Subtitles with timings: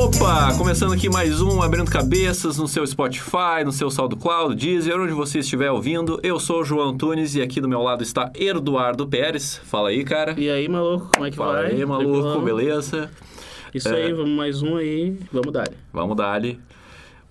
[0.00, 5.12] Opa, começando aqui mais um Abrindo Cabeças no seu Spotify, no seu SoundCloud, Deezer, onde
[5.12, 6.20] você estiver ouvindo.
[6.22, 9.60] Eu sou o João Tunes e aqui do meu lado está Eduardo Pérez.
[9.64, 10.34] Fala aí, cara.
[10.38, 11.72] E aí, maluco, como é que Fala vai?
[11.72, 12.44] aí, maluco, Tranquilão?
[12.44, 13.10] beleza?
[13.74, 14.04] Isso É.
[14.04, 15.68] aí, vamos mais um aí, vamos dar.
[15.92, 16.60] Vamos dar-lhe.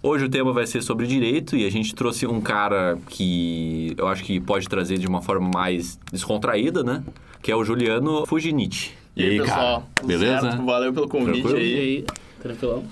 [0.04, 4.08] Hoje o tema vai ser sobre direito e a gente trouxe um cara que eu
[4.10, 7.02] acho que pode trazer de uma forma mais descontraída, né?
[7.42, 8.94] Que é o Juliano Fuginitti.
[9.16, 9.88] E aí, pessoal?
[9.96, 10.42] Tudo Beleza?
[10.52, 10.66] certo?
[10.66, 11.60] Valeu pelo convite Tranquilo?
[11.66, 12.06] E aí.
[12.42, 12.84] Tranquilão?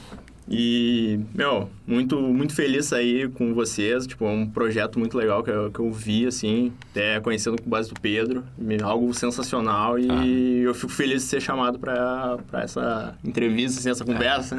[0.48, 4.06] E, meu, muito, muito feliz aí com vocês.
[4.06, 7.68] Tipo, é um projeto muito legal que eu, que eu vi, assim, até conhecendo com
[7.68, 8.44] base do Pedro.
[8.84, 10.24] Algo sensacional e Ah.
[10.68, 14.56] eu fico feliz de ser chamado pra, pra essa entrevista, assim, essa conversa.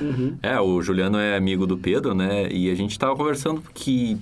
[0.00, 0.36] Uhum.
[0.42, 2.50] É, o Juliano é amigo do Pedro, né?
[2.50, 4.18] E a gente tava conversando que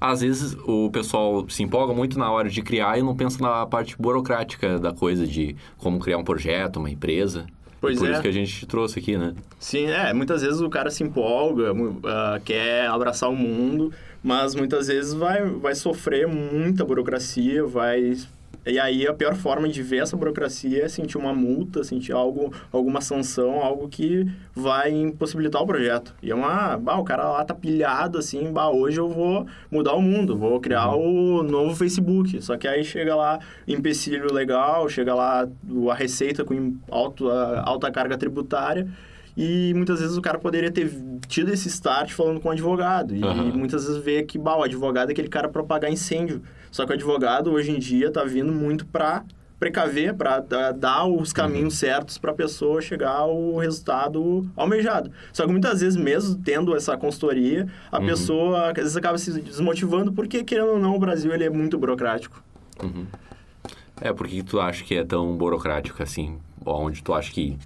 [0.00, 3.66] às vezes o pessoal se empolga muito na hora de criar e não pensa na
[3.66, 7.46] parte burocrática da coisa, de como criar um projeto, uma empresa.
[7.80, 8.12] Pois Por é.
[8.12, 9.34] isso que a gente trouxe aqui, né?
[9.58, 11.72] Sim, é, muitas vezes o cara se empolga,
[12.04, 13.90] ah, quer abraçar o mundo,
[14.22, 18.16] mas muitas vezes vai, vai sofrer muita burocracia, vai...
[18.66, 22.52] E aí a pior forma de ver essa burocracia é sentir uma multa, sentir algo,
[22.70, 26.14] alguma sanção, algo que vai impossibilitar o projeto.
[26.22, 26.76] E é uma...
[26.76, 30.60] Bah, o cara lá tá pilhado assim, bah, hoje eu vou mudar o mundo, vou
[30.60, 32.42] criar o novo Facebook.
[32.42, 35.48] Só que aí chega lá empecilho legal, chega lá
[35.90, 38.86] a receita com alto, alta carga tributária
[39.36, 40.92] e muitas vezes o cara poderia ter
[41.28, 43.14] tido esse start falando com o advogado.
[43.14, 43.52] E Aham.
[43.54, 46.42] muitas vezes vê que bah, o advogado é aquele cara para apagar incêndio.
[46.70, 49.24] Só que o advogado hoje em dia tá vindo muito para
[49.58, 50.40] precaver, para
[50.72, 55.10] dar os caminhos certos para a pessoa chegar ao resultado almejado.
[55.34, 58.06] Só que muitas vezes, mesmo tendo essa consultoria, a Uhum.
[58.06, 61.76] pessoa às vezes acaba se desmotivando porque, querendo ou não, o Brasil ele é muito
[61.78, 62.42] burocrático.
[64.00, 66.38] É, por que tu acha que é tão burocrático assim?
[66.64, 67.58] Onde tu acha que.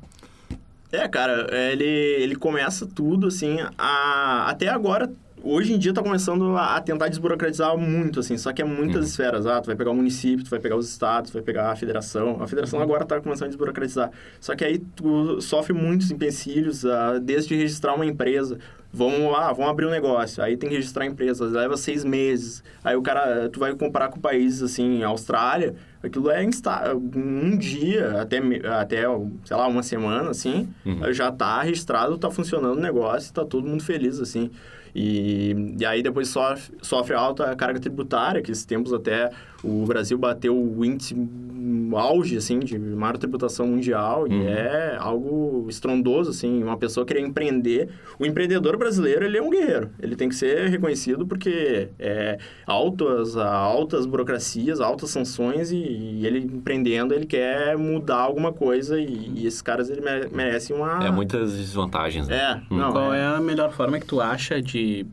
[0.90, 5.12] É, cara, ele, ele começa tudo, assim, a, até agora,
[5.44, 9.08] hoje em dia tá começando a, a tentar desburocratizar muito, assim, só que é muitas
[9.08, 11.70] esferas, ah, tu vai pegar o município, tu vai pegar os estados, tu vai pegar
[11.70, 14.10] a federação, a federação agora tá começando a desburocratizar,
[14.40, 18.58] só que aí tu sofre muitos empecilhos, ah, desde registrar uma empresa,
[18.92, 22.62] vamos lá, vamos abrir um negócio, aí tem que registrar a empresa, leva seis meses,
[22.82, 25.74] aí o cara, tu vai comparar com países, assim, Austrália,
[26.04, 28.38] aquilo é insta um dia, até,
[28.80, 29.02] até,
[29.44, 30.68] sei lá, uma semana, assim,
[31.12, 34.50] já tá registrado, tá funcionando o negócio, tá todo mundo feliz, assim.
[34.94, 39.30] E, e aí depois sofre, sofre alta carga tributária, que esses tempos até
[39.62, 41.16] o Brasil bateu o índice
[41.96, 47.88] auge, assim, de maior tributação mundial, e é algo estrondoso, assim, uma pessoa querer empreender.
[48.18, 53.36] O empreendedor brasileiro, ele é um guerreiro, ele tem que ser reconhecido porque é altas,
[53.36, 59.46] altas burocracias, altas sanções, e, e ele empreendendo, ele quer mudar alguma coisa, e, e
[59.46, 61.04] esses caras, ele mere- merecem uma...
[61.04, 62.36] É muitas desvantagens, né?
[62.70, 65.06] É, não, Qual é- é a melhor forma que tu acha de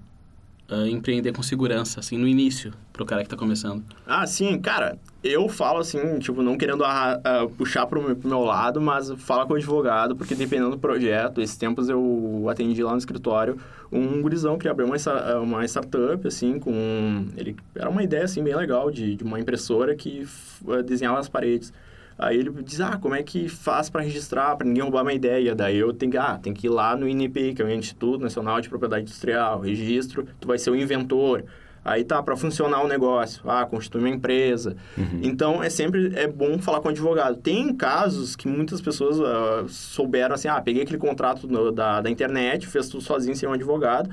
[0.69, 3.83] ah, empreender com segurança, assim, no início, pro cara que tá começando?
[4.07, 7.19] Ah, sim, cara, eu falo assim, tipo, não querendo ah,
[7.57, 11.41] puxar pro meu, pro meu lado, mas fala com o advogado, porque dependendo do projeto,
[11.41, 13.57] esses tempos eu atendi lá no escritório
[13.91, 17.27] um gurizão que abriu uma, sta- uma startup, assim, com...
[17.37, 20.25] Ele, era uma ideia, assim, bem legal de, de uma impressora que
[20.69, 21.73] eh, desenhava as paredes.
[22.17, 25.53] Aí ele diz, ah, como é que faz para registrar, para ninguém roubar minha ideia?
[25.55, 28.21] Daí eu tenho que, ah, tem que ir lá no INPI, que é o Instituto
[28.21, 31.43] Nacional de Propriedade Industrial, registro, tu vai ser o inventor.
[31.83, 34.75] Aí tá, para funcionar o negócio, ah, constitui uma empresa.
[35.23, 37.37] Então, é sempre é bom falar com o advogado.
[37.37, 42.09] Tem casos que muitas pessoas ah, souberam assim, ah, peguei aquele contrato no- da, da
[42.09, 44.09] internet, fez tudo sozinho sem um advogado.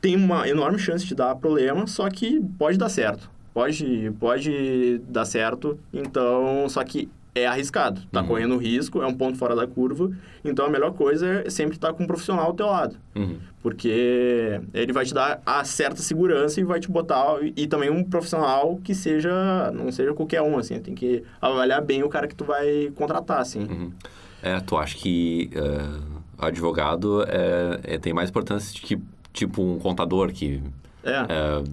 [0.00, 3.30] Tem uma enorme chance de dar problema, só que pode dar certo.
[3.54, 8.00] Pode, pode dar certo, então, só que é arriscado.
[8.10, 8.26] Tá Uhum.
[8.28, 10.10] correndo risco, é um ponto fora da curva.
[10.42, 12.96] Então, a melhor coisa é sempre estar com um profissional ao teu lado.
[13.14, 13.36] Uhum.
[13.62, 17.36] Porque ele vai te dar a certa segurança e vai te botar...
[17.54, 19.70] E também um profissional que seja...
[19.72, 20.78] Não seja qualquer um, assim.
[20.80, 23.60] Tem que avaliar bem o cara que tu vai contratar, assim.
[23.60, 23.92] Uhum.
[24.42, 28.98] É, tu acha que é, advogado é, é- tem mais importância que,
[29.32, 30.62] tipo, um contador que,
[31.04, 31.10] É.
[31.28, 31.64] é,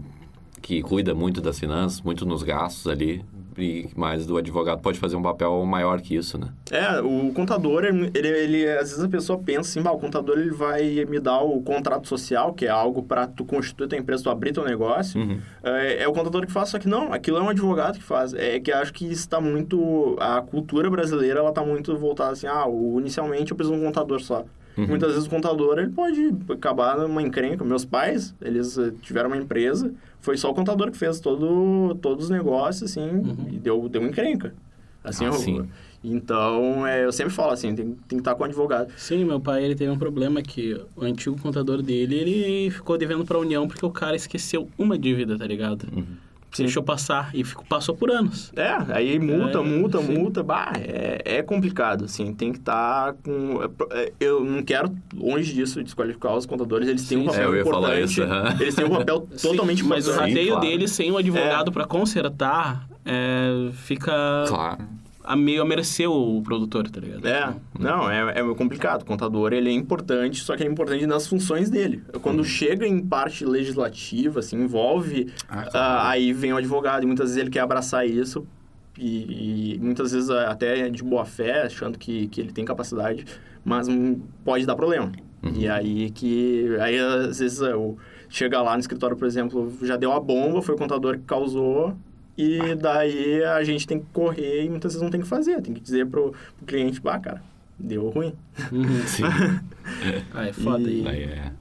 [0.62, 3.24] que cuida muito das finanças, muito nos gastos ali,
[3.58, 6.48] e, mas o advogado pode fazer um papel maior que isso, né?
[6.72, 11.06] É, o contador, ele, ele, às vezes a pessoa pensa assim, o contador ele vai
[11.06, 14.54] me dar o contrato social, que é algo para tu constituir tua empresa, tu abrir
[14.54, 15.20] teu negócio.
[15.22, 15.40] Uhum.
[15.64, 18.34] É, é o contador que faz, só que não, aquilo é um advogado que faz.
[18.34, 22.66] É que acho que está muito, a cultura brasileira, ela tá muito voltada assim, ah,
[22.68, 24.46] o- inicialmente eu preciso de um contador só.
[24.78, 24.88] Uhum.
[24.88, 27.64] Muitas vezes o contador, ele pode acabar numa encrenca.
[27.64, 32.26] Meus pais, eles eh, tiveram uma empresa, foi só o contador que fez todo, todos
[32.26, 33.22] os negócios, assim,
[33.52, 34.54] e deu, deu encrenca.
[35.04, 35.68] Assim, Ah, eu- sim.
[36.04, 38.92] Então, é, eu sempre falo assim, tem, tem que estar com advogado.
[38.98, 43.24] Sim, meu pai ele teve um problema que o antigo contador dele, ele ficou devendo
[43.24, 45.88] pra União porque o cara esqueceu uma dívida, tá ligado?
[46.54, 46.64] Sim.
[46.64, 48.52] Deixou passar e ficou, passou por anos.
[48.56, 50.14] É, aí multa, É, multa, sim.
[50.18, 53.60] multa, bah, é, é complicado, assim, tem que estar com...
[53.92, 57.46] é, Eu não quero, longe disso, desqualificar os contadores, eles têm Sim, um papel É,
[57.48, 58.56] eu ia falar importante, isso, aham.
[58.60, 60.62] eles têm um papel totalmente Sim, Mas o rateio claro.
[60.62, 64.78] dele sem um advogado pra consertar é, fica Claro.
[65.24, 67.26] A meio a merecer o produtor, tá ligado?
[67.26, 69.04] É, não, é, é complicado.
[69.04, 72.04] O contador, ele é importante, só que é importante nas funções dele.
[72.22, 75.70] Quando chega em parte legislativa, assim, envolve, Ah, claro.
[75.74, 78.46] ah, aí vem o advogado e muitas vezes ele quer abraçar isso
[78.98, 83.26] e, e muitas vezes ah, até de boa fé, achando que, que ele tem capacidade,
[83.64, 83.88] mas
[84.44, 85.12] pode dar problema.
[85.56, 87.98] E aí que, aí às vezes ah, o-
[88.30, 91.96] chega lá no escritório, por exemplo, já deu a bomba, foi o contador que causou...
[92.38, 95.62] E daí a gente tem que correr e muitas vezes não tem que fazer.
[95.62, 97.42] Tem que dizer pro, pro cliente, bah, cara,
[97.78, 98.34] deu ruim.
[98.72, 99.02] Uhum.
[99.06, 99.24] Sim.
[100.34, 100.90] Ah, é foda.
[100.90, 101.08] E-.
[101.08, 101.52] Aí é.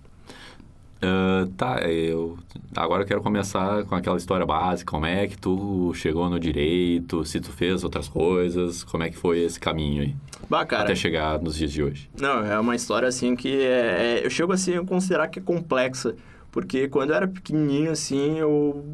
[1.05, 2.39] Ah, tá, eu
[2.77, 4.91] agora eu quero começar com aquela história básica.
[4.93, 7.25] Como é que tu chegou no direito?
[7.25, 10.15] Se tu fez outras coisas, como é que foi esse caminho aí?
[10.49, 12.09] Bah, cara, Até chegar nos dias de hoje.
[12.19, 15.43] Não, é uma história assim que é, é- eu chego assim a considerar que é
[15.43, 16.15] complexa,
[16.53, 18.85] porque quando eu era pequenininho assim, eu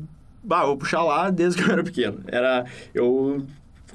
[0.48, 2.20] bah, vou puxar lá desde que eu era pequeno.
[2.26, 2.64] Era
[2.94, 3.46] eu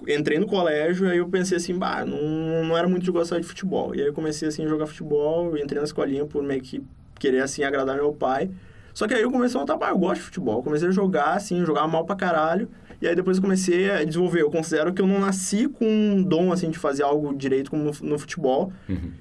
[0.07, 3.45] entrei no colégio, aí eu pensei assim, bah, não, não era muito de gostar de
[3.45, 3.95] futebol.
[3.95, 6.83] E aí eu comecei assim a jogar futebol, entrei na escolinha por meio que
[7.19, 8.51] querer assim agradar meu pai.
[8.93, 10.61] Só que aí eu comecei a notar, bah, eu gosto de futebol.
[10.61, 12.69] Comecei a jogar assim, jogar mal pra caralho.
[13.03, 14.43] E aí depois eu comecei a desenvolver.
[14.43, 17.91] Eu considero que eu não nasci com um dom assim de fazer algo direito como
[18.01, 18.71] no, futebol.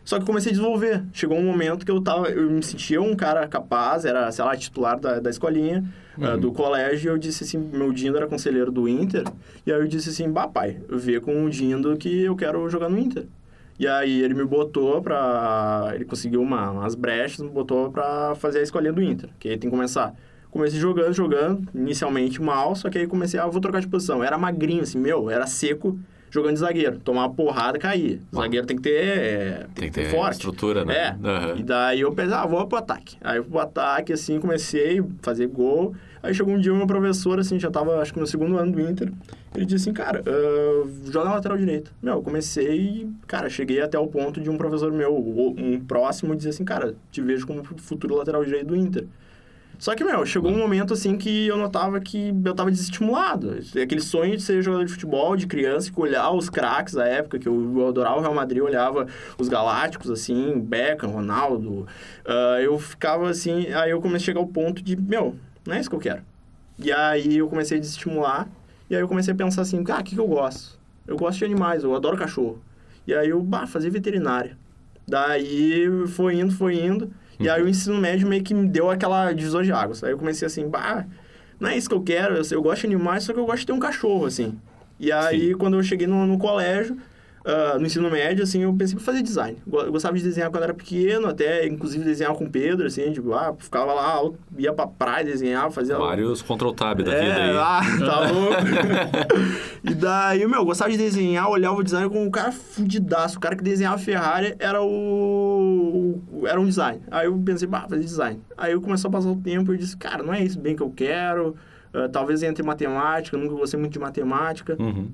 [0.05, 1.03] Só que comecei a desenvolver.
[1.13, 4.57] Chegou um momento que eu tava, eu me sentia um cara capaz, era, sei lá,
[4.57, 5.85] titular da, da escolinha,
[6.21, 9.25] ah, do colégio, e eu disse assim, meu Dindo era conselheiro do Inter,
[9.67, 12.89] e aí eu disse assim, bah pai, vê com o Dindo que eu quero jogar
[12.89, 13.27] no Inter.
[13.81, 15.91] E aí ele me botou pra...
[15.93, 19.59] ele conseguiu uma, umas brechas, me botou pra fazer a escolinha do Inter, que aí
[19.59, 20.15] tem que começar.
[20.53, 24.23] Comecei jogando, jogando, inicialmente mal, só que aí comecei, ah, vou trocar de posição.
[24.23, 25.99] Era magrinho, assim, meu, era seco,
[26.31, 26.99] jogando de zagueiro.
[26.99, 28.21] Tomar uma porrada, caía.
[28.35, 28.93] Zagueiro tem que ter...
[28.95, 30.35] é, Tem que ter forte.
[30.35, 30.95] estrutura, né?
[30.95, 31.27] É.
[31.27, 31.55] Aham.
[31.57, 33.17] E daí eu pensei, ah, vou pro ataque.
[33.23, 35.95] Aí eu fui pro ataque, assim, comecei a fazer gol.
[36.23, 38.81] Aí chegou um dia, meu professor, assim, já tava, acho que no segundo ano do
[38.81, 39.11] Inter.
[39.55, 41.91] Ele disse assim, cara, ah, joga na lateral direita.
[42.03, 46.51] Meu, eu comecei cara, cheguei até o ponto de um professor meu, um próximo, dizer
[46.51, 49.07] assim, cara, te vejo como futuro lateral direito do Inter.
[49.83, 53.59] Só que, meu, chegou um momento, assim, que eu notava que eu tava desestimulado.
[53.83, 57.37] Aquele sonho de ser jogador de futebol, de criança, que olhar os craques da época,
[57.37, 61.89] que eu, adorava o Real Madrid, olhava os Galácticos, assim, Beckham, Ronaldo.
[62.25, 65.35] ah, eu ficava, assim, aí eu comecei a chegar ao ponto de, meu,
[65.67, 66.23] não é isso que eu quero.
[66.79, 68.49] E aí eu comecei a desestimular,
[68.89, 70.79] e aí eu comecei a pensar assim, ah, o que, que eu gosto?
[71.09, 72.63] Eu gosto de animais, eu adoro cachorro.
[73.05, 74.57] E aí eu, bah, fazer veterinária.
[75.09, 77.11] Daí foi indo, foi indo.
[77.43, 80.03] E aí o ensino médio meio que me deu aquela divisor de águas.
[80.05, 81.05] Aí eu comecei assim, bah,
[81.59, 83.61] não é isso que eu quero, eu, eu gosto de animais, só que eu gosto
[83.61, 84.59] de ter um cachorro, assim.
[84.99, 86.97] E aí, quando eu cheguei no, no colégio,
[87.45, 89.59] ah, no ensino médio, assim, eu pensei em fazer design.
[89.71, 93.33] Eu gostava de desenhar quando era pequeno, até, inclusive, desenhar com o Pedro, assim, tipo,
[93.33, 94.21] ah, ficava lá,
[94.57, 95.97] ia pra praia, desenhava, fazia...
[95.99, 97.57] Vários Control Tab da É, vida aí.
[97.59, 98.63] ah, tá louco.
[99.85, 103.39] e daí, meu, eu gostava de desenhar, olhava o design como um cara fudidaço.
[103.39, 106.21] O cara que desenhava Ferrari era o...
[106.45, 107.01] Era um design.
[107.11, 108.41] Aí eu pensei, bah, fazer design.
[108.57, 110.83] Aí eu começou a passar o tempo e disse, cara, não é isso bem que
[110.83, 111.57] eu quero.
[111.93, 114.77] Ah, talvez entre matemática, nunca gostei muito de matemática.
[114.79, 115.11] Uhum.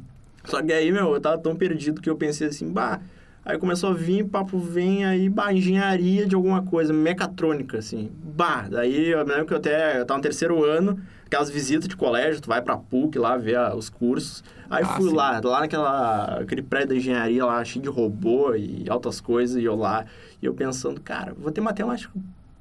[0.49, 3.00] Só que aí, meu, eu tava tão perdido que eu pensei assim, bah...
[3.45, 8.11] Aí começou a vir, papo vem, aí, bah, engenharia de alguma coisa, mecatrônica, assim.
[8.23, 11.88] Bah, daí eu me lembro que eu até, eu tava no terceiro ano, aquelas visitas
[11.88, 14.45] de colégio, tu vai pra PUC lá ver ah, os cursos.
[14.69, 15.17] Aí Ah, fui sim.
[15.17, 19.64] lá, lá naquela, aquele prédio da engenharia lá, cheio de robô e altas coisas, e
[19.64, 20.05] eu lá,
[20.43, 22.12] e eu pensando, cara, vou ter matemática,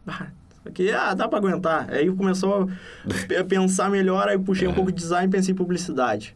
[0.06, 0.28] bah,
[0.66, 1.90] aqui, ah, dá pra aguentar.
[1.90, 2.70] Aí começou
[3.38, 6.34] a pensar melhor, aí puxei um pouco de design e pensei em publicidade.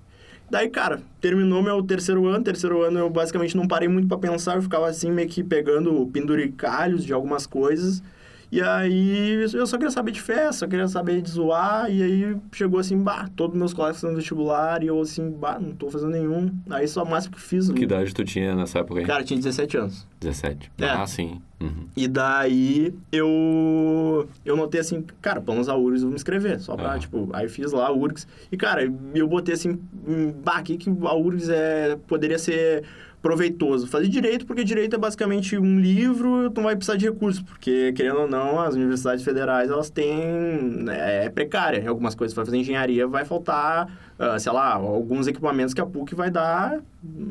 [0.52, 2.44] Daí, cara, terminou meu terceiro ano.
[2.44, 4.58] Terceiro ano eu basicamente não parei muito pra pensar.
[4.58, 8.04] Eu ficava assim, meio que pegando penduricalhos de algumas coisas.
[8.52, 11.90] E aí eu só queria saber de festa, só queria saber de zoar.
[11.90, 14.84] E aí chegou assim, bah, todos meus colegas fazendo vestibular.
[14.84, 16.52] E eu assim, bah, não tô fazendo nenhum.
[16.70, 17.70] Aí só mais que fiz.
[17.70, 19.06] Que idade tu tinha nessa época aí?
[19.06, 20.06] Cara, eu tinha 17 anos.
[20.20, 20.70] 17.
[20.80, 20.86] É.
[20.86, 21.42] Ah, sim.
[21.62, 21.88] Uhum.
[21.96, 26.76] E daí eu eu notei assim, cara, pra usar URGS eu vou me inscrever, só
[26.76, 27.00] pra, Aham.
[27.00, 28.28] tipo, aí fiz lá URGS.
[28.52, 32.84] E cara, eu botei assim, hum, bah, que que a URGS é, poderia ser
[33.22, 33.88] proveitoso.
[33.88, 37.94] Fazer direito, porque direito é basicamente um livro, tu não vai precisar de recursos, porque,
[37.94, 40.86] querendo ou não, as universidades federais, elas têm...
[40.90, 42.34] É, é precária algumas coisas.
[42.34, 43.88] Para fazer engenharia, vai faltar,
[44.20, 46.82] uh, sei lá, alguns equipamentos que a PUC vai dar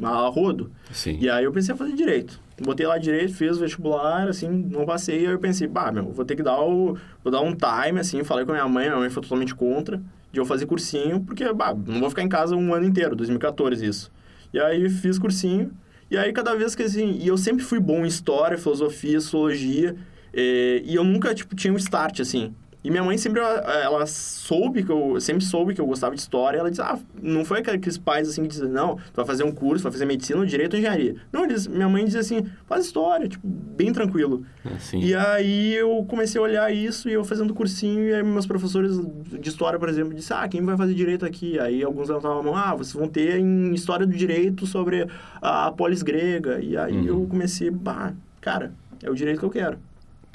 [0.02, 0.70] a rodo.
[0.92, 1.18] Sim.
[1.20, 2.40] E aí eu pensei em fazer direito.
[2.62, 5.26] Botei lá direito, fiz o vestibular, assim, não passei.
[5.26, 6.96] Aí eu pensei, bah, meu, vou ter que dar o...
[7.24, 10.00] Vou dar um time, assim, falei com a minha mãe, minha mãe foi totalmente contra
[10.32, 13.84] de eu fazer cursinho, porque, bah, não vou ficar em casa um ano inteiro, 2014
[13.84, 14.12] isso.
[14.52, 15.72] E aí fiz cursinho,
[16.10, 19.96] e aí cada vez que assim, e eu sempre fui bom em história, filosofia, sociologia,
[20.34, 22.54] e, e eu nunca, tipo, tinha um start, assim.
[22.82, 26.58] E minha mãe sempre, ela, soube que eu, sempre soube que eu gostava de história.
[26.58, 29.52] Ela disse, ah, não foi aqueles pais assim que dizem, não, tu vai fazer um
[29.52, 31.14] curso, vai fazer medicina, direito ou engenharia.
[31.30, 34.44] Não, eles, minha mãe dizia assim, faz história, tipo, bem tranquilo.
[34.64, 34.98] Assim.
[35.00, 38.98] E aí eu comecei a olhar isso e eu fazendo cursinho, e aí meus professores
[39.38, 41.58] de história, por exemplo, disseram, ah, quem vai fazer direito aqui?
[41.58, 45.06] Aí alguns levantavam a mão, ah, vocês vão ter em história do direito sobre
[45.42, 46.58] a polis grega.
[46.60, 47.04] E aí Uhum.
[47.04, 48.72] eu comecei, bah, cara,
[49.02, 49.78] é o direito que eu quero.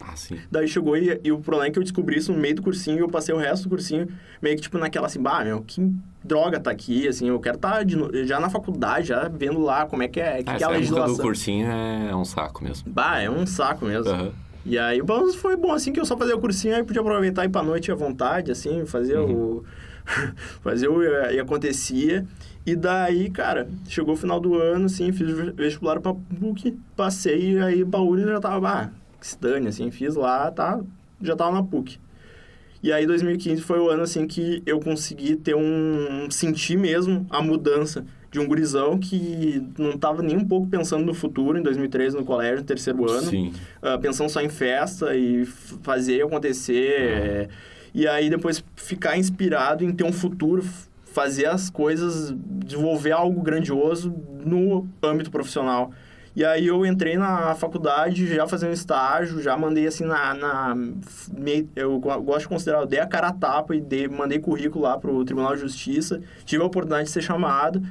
[0.01, 0.37] Ah, sim.
[0.51, 2.99] Daí chegou e, e o problema é que eu descobri isso no meio do cursinho,
[2.99, 4.07] eu passei o resto do cursinho
[4.41, 5.89] meio que tipo naquela assim, bah, meu, que
[6.23, 7.81] droga tá aqui, assim, eu quero estar
[8.25, 10.69] já na faculdade, já vendo lá como é que é, que, Ah, que é a
[10.69, 11.15] legislação.
[11.15, 12.91] do cursinho é um saco mesmo.
[12.91, 14.11] Bah, é um saco mesmo.
[14.11, 14.31] Aham.
[14.65, 17.43] E aí, bom, foi bom assim que eu só fazia o cursinho, aí podia aproveitar
[17.43, 19.63] e ir pra noite à vontade, assim, fazer o.
[20.61, 21.03] fazer o.
[21.03, 22.25] E acontecia.
[22.65, 27.51] E daí, cara, chegou o final do ano, assim, fiz o vestibular pra PUC, passei,
[27.51, 28.89] e aí Baú já tava, ah,
[29.39, 30.79] dane, assim, fiz lá, tá,
[31.21, 31.97] já tava na PUC.
[32.83, 36.29] E aí 2015 foi o ano, assim, que eu consegui ter um...
[36.29, 41.13] sentir mesmo a mudança de um gurizão que não tava nem um pouco pensando no
[41.13, 46.21] futuro, em 2013, no colégio, no terceiro ano ah, pensando só em festa e fazer
[46.21, 47.01] acontecer.
[47.01, 47.49] é,
[47.93, 50.61] e aí depois ficar inspirado em ter um futuro,
[51.05, 54.13] fazer as coisas, desenvolver algo grandioso
[54.45, 55.91] no âmbito profissional.
[56.35, 60.33] E aí eu entrei na faculdade, já fazendo estágio, já mandei assim na...
[60.33, 60.75] na
[61.75, 64.83] eu go- gosto de considerar, eu dei a cara a tapa e dei, mandei currículo
[64.83, 67.81] lá pro Tribunal de Justiça, tive a oportunidade de ser chamado.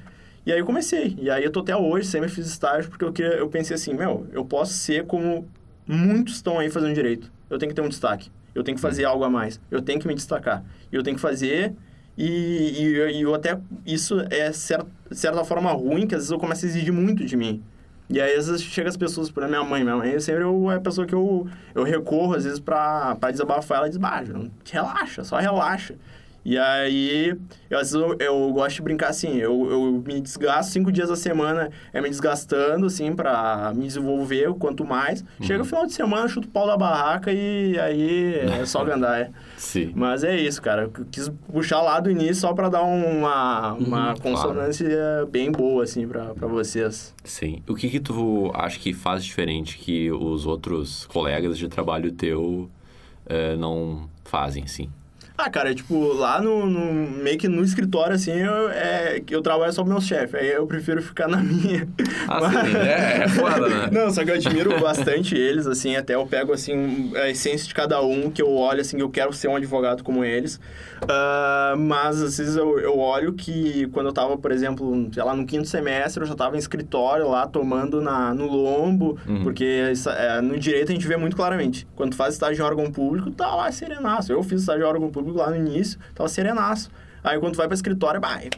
[0.45, 1.17] E aí eu comecei.
[1.19, 3.95] E aí eu tô até hoje, sempre fiz estágio, porque eu, queria, eu pensei assim,
[3.95, 5.49] meu, eu posso ser como
[5.87, 7.33] muitos estão aí fazendo direito.
[7.49, 8.31] Eu tenho que ter um destaque.
[8.55, 9.59] Eu tenho que fazer algo a mais.
[9.71, 10.63] Eu tenho que me destacar.
[10.93, 11.73] Eu tenho que fazer...
[12.17, 13.59] E, e, e eu até...
[13.87, 17.25] Isso é cer de certa forma ruim, que às vezes eu começo a exigir muito
[17.25, 17.63] de mim.
[18.15, 19.83] E aí, às vezes, chega as pessoas para minha mãe.
[19.83, 23.33] Minha mãe sempre eu, é a pessoa que eu, eu recorro, às vezes, pra, pra
[23.33, 23.79] desabafar.
[23.79, 24.23] Ela diz, bah,
[24.71, 25.97] relaxa, só relaxa.
[26.45, 27.35] E aí,
[27.71, 31.09] eu, às vezes, eu, eu gosto de brincar assim, eu, eu me desgasto cinco dias
[31.09, 35.25] da semana, é me desgastando, assim, pra me desenvolver quanto mais.
[35.41, 39.33] Chega o final de semana, chuto o pau da barraca e aí é só gandaia.
[39.57, 39.93] Sim.
[39.95, 40.83] Mas é isso, cara.
[40.83, 44.87] Eu quis puxar lá do início só pra dar uma, uma Uhum, consonância
[45.31, 47.15] bem boa, assim, pra, pra vocês.
[47.25, 47.63] Sim.
[47.67, 52.69] O que que tu acha que faz diferente que os outros colegas de trabalho teu
[53.27, 54.91] eh, não fazem, assim?
[55.37, 59.73] Ah, cara, tipo, lá no, no- meio que no escritório, assim, eu, é, eu trabalho
[59.73, 60.37] só com meu chefe.
[60.37, 61.89] Aí eu prefiro ficar na minha.
[62.29, 62.77] Ah, sim.
[62.77, 63.89] É, é foda, né?
[63.91, 67.75] Não, só que eu admiro bastante eles, assim, até eu pego, assim, a essência de
[67.75, 70.61] cada um, que eu olho, assim, que eu quero ser um advogado como eles.
[71.09, 75.35] Ah, mas, às vezes, eu, eu olho que quando eu tava, por exemplo, sei lá,
[75.35, 79.43] no quinto semestre, eu já tava em escritório lá, tomando na, no lombo, Uhum.
[79.43, 79.83] porque
[80.17, 81.87] é, no direito a gente vê muito claramente.
[81.97, 84.33] Quando tu faz estágio em órgão público, tá lá serenaço.
[84.33, 86.91] Eu fiz estágio em órgão público lá no início, tava serenaço.
[87.23, 88.51] Aí, quando tu vai pra escritório, bah, é-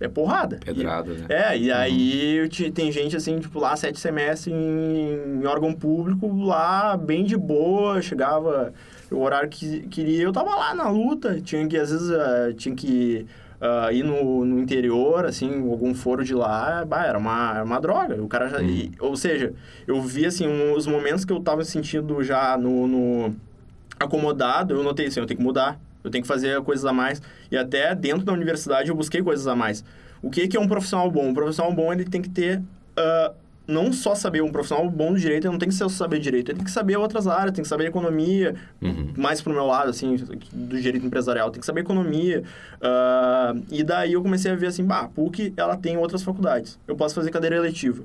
[0.00, 0.58] é porrada.
[0.64, 1.26] Pedrada, né?
[1.28, 6.42] É, e aí te- tem gente assim, tipo, lá sete semestres em, em órgão público,
[6.44, 8.72] lá bem de boa, chegava
[9.10, 12.74] o horário que queria, eu tava lá na luta, tinha que, às vezes, eh, tinha
[12.74, 13.26] que
[13.60, 17.78] ah, ir no, no interior, assim, algum foro de lá, bah, era uma, era uma
[17.78, 19.52] droga, o cara já, e- ou seja,
[19.86, 23.36] eu vi, assim, um- os momentos que eu tava sentindo já no, no
[23.98, 27.20] acomodado, eu notei assim, eu tenho que mudar, eu tenho que fazer coisas a mais.
[27.50, 29.84] E até dentro da universidade eu busquei coisas a mais.
[30.22, 31.28] O que, que é um profissional bom?
[31.28, 32.60] Um profissional bom, ele tem que ter...
[32.96, 33.32] ah,
[33.68, 36.50] não só saber, um profissional bom do direito, ele não tem que só saber direito,
[36.50, 39.12] ele tem que saber outras áreas, tem que saber economia, Uhum.
[39.16, 40.16] mais pro meu lado, assim,
[40.52, 42.42] do direito empresarial, tem que saber economia.
[42.82, 46.80] ah, e daí eu comecei a ver assim, bah, a PUC, ela tem outras faculdades,
[46.88, 48.02] eu posso fazer cadeira eletiva.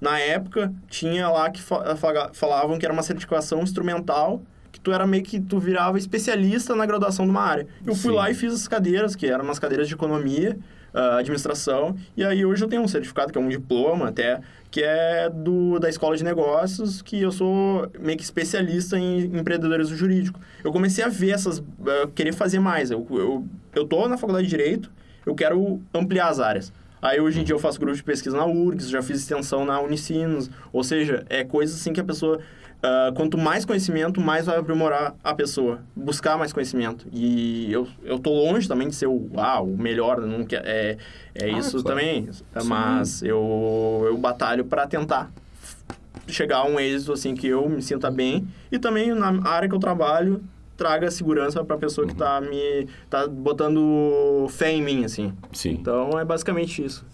[0.00, 4.40] Na época, tinha lá que faga- falavam que era uma certificação instrumental,
[4.70, 7.66] que tu era meio que tu virava especialista na graduação de uma área.
[7.86, 8.16] Eu fui Sim.
[8.16, 10.58] lá e fiz as cadeiras, que eram umas cadeiras de economia,
[10.92, 14.82] ah, administração, e aí hoje eu tenho um certificado, que é um diploma até, que
[14.82, 20.40] é do, da escola de negócios, que eu sou meio que especialista em empreendedorismo jurídico.
[20.62, 22.90] Eu comecei a ver essas, ah, querer fazer mais.
[22.90, 24.90] Eu, eu, eu tô na faculdade de Direito,
[25.26, 26.72] eu quero ampliar as áreas.
[27.00, 29.80] Aí hoje em dia eu faço grupo de pesquisa na URGS, já fiz extensão na
[29.80, 30.50] Unicinos.
[30.72, 32.40] Ou seja, é coisa assim que a pessoa.
[32.82, 35.80] Ah, quanto mais conhecimento, mais vai aprimorar a pessoa.
[35.96, 37.06] Buscar mais conhecimento.
[37.12, 40.96] E eu, eu tô longe também de ser o, ah, o melhor, não quer, é,
[41.34, 41.84] é Ah, isso claro.
[41.98, 42.28] também.
[42.64, 45.30] Mas eu, eu batalho para tentar
[46.26, 49.74] chegar a um êxito assim que eu me sinta bem e também na área que
[49.74, 50.42] eu trabalho
[50.76, 55.32] traga segurança para a pessoa que tá me tá botando fé em mim assim.
[55.52, 55.70] Sim.
[55.80, 57.04] Então é basicamente isso.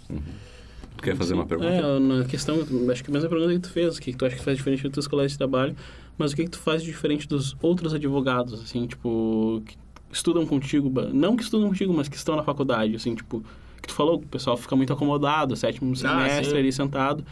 [0.96, 1.70] Tu quer fazer uma pergunta?
[1.70, 2.56] É, na questão,
[2.90, 4.82] acho que a mesma pergunta que tu fez, o que, tu acha que faz diferente
[4.82, 5.76] dos teus colegas de trabalho,
[6.16, 9.76] mas o que, que tu faz de diferente dos outros advogados, assim, tipo, que
[10.10, 13.44] estudam contigo, não que estudam contigo, mas que estão na faculdade, assim, tipo,
[13.82, 16.56] que tu falou que o pessoal fica muito acomodado, sétimo semestre sim.
[16.56, 17.24] ali sentado,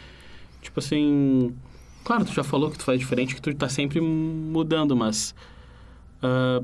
[0.60, 1.54] tipo assim,
[2.04, 5.34] claro, tu já falou que tu faz diferente, que tu tá sempre mudando, mas
[6.22, 6.62] ah,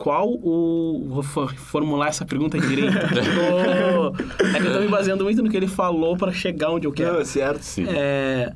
[0.00, 1.04] qual o...
[1.08, 2.96] Vou for- formular essa pergunta direito.
[4.56, 6.92] É que eu tô me baseando muito no que ele falou para chegar onde eu
[6.92, 7.24] quero.
[7.24, 7.62] certo.
[7.62, 7.86] Sim.
[7.88, 8.52] É,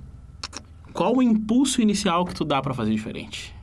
[0.92, 3.54] qual o impulso inicial que tu dá para fazer diferente?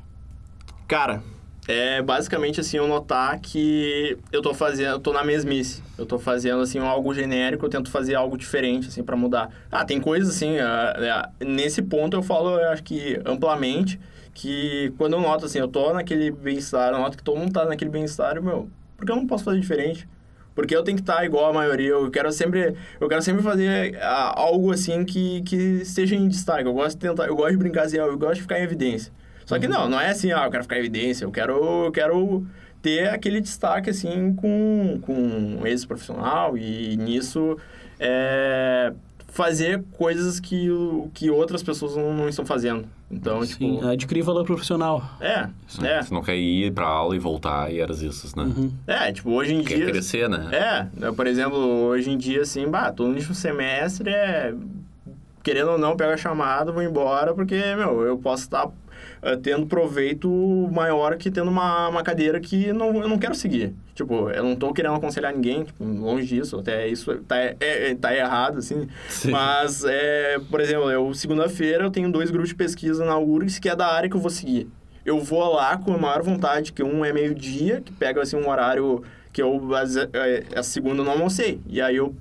[0.88, 1.24] Cara,
[1.68, 5.82] é basicamente assim eu notar que eu tô fazendo, eu tô na mesmice.
[5.98, 9.50] Eu tô fazendo assim algo genérico, eu tento fazer algo diferente assim para mudar.
[9.72, 10.94] Ah, tem coisas assim, ah,
[11.40, 14.00] ah, nesse ponto eu falo, eu acho que amplamente
[14.42, 17.64] que quando eu noto assim, eu tô naquele bem-estar, eu noto que todo mundo tá
[17.64, 18.68] naquele bem-estar, eu, meu,
[18.98, 20.10] por que eu não posso fazer diferente?
[20.56, 24.00] Porque eu tenho que estar igual a maioria, eu quero sempre, eu quero sempre fazer
[24.02, 26.66] algo assim que, que esteja em destaque.
[26.66, 29.14] Eu gosto de tentar, eu gosto de brincar assim, eu gosto de ficar em evidência.
[29.46, 31.92] Só que não, não é assim, ah, eu quero ficar em evidência, eu quero, eu
[31.92, 32.46] quero
[32.82, 37.58] ter aquele destaque, assim, com, com um êxito profissional e nisso
[38.00, 38.92] é,
[39.28, 40.68] fazer coisas que,
[41.14, 42.88] que outras pessoas não, não estão fazendo.
[43.12, 43.88] Então, Sim, tipo...
[43.88, 45.04] adquirir valor profissional.
[45.20, 45.48] É,
[45.84, 48.44] é, Você não quer ir pra aula e voltar e eras isso, né?
[48.44, 48.72] Uhum.
[48.88, 49.86] é, tipo, hoje em Quer dia...
[49.88, 50.48] crescer, né?
[50.52, 54.54] É, eu, por exemplo, hoje em dia, assim, bah, tô no último semestre, é...
[55.44, 58.70] Querendo ou não, pego a chamada, vou embora, porque, meu, eu posso estar
[59.22, 60.30] eh, tendo proveito
[60.72, 63.74] maior que tendo uma, uma cadeira que não, eu não quero seguir.
[63.94, 67.96] Tipo, eu não tô querendo aconselhar ninguém, tipo, longe disso, até isso tá, é, é-
[67.96, 68.88] tá errado, assim.
[69.10, 69.32] Sim.
[69.32, 73.70] Mas, é, por exemplo, eu, segunda-feira, eu tenho dois grupos de pesquisa na URGS que
[73.70, 74.68] é da área que eu vou seguir.
[75.06, 78.48] Eu vou lá com a maior vontade, que um é meio-dia, que pega, assim, um
[78.50, 79.04] horário
[79.34, 81.60] que eu, às- é, a segunda eu não almocei.
[81.68, 82.16] E aí eu,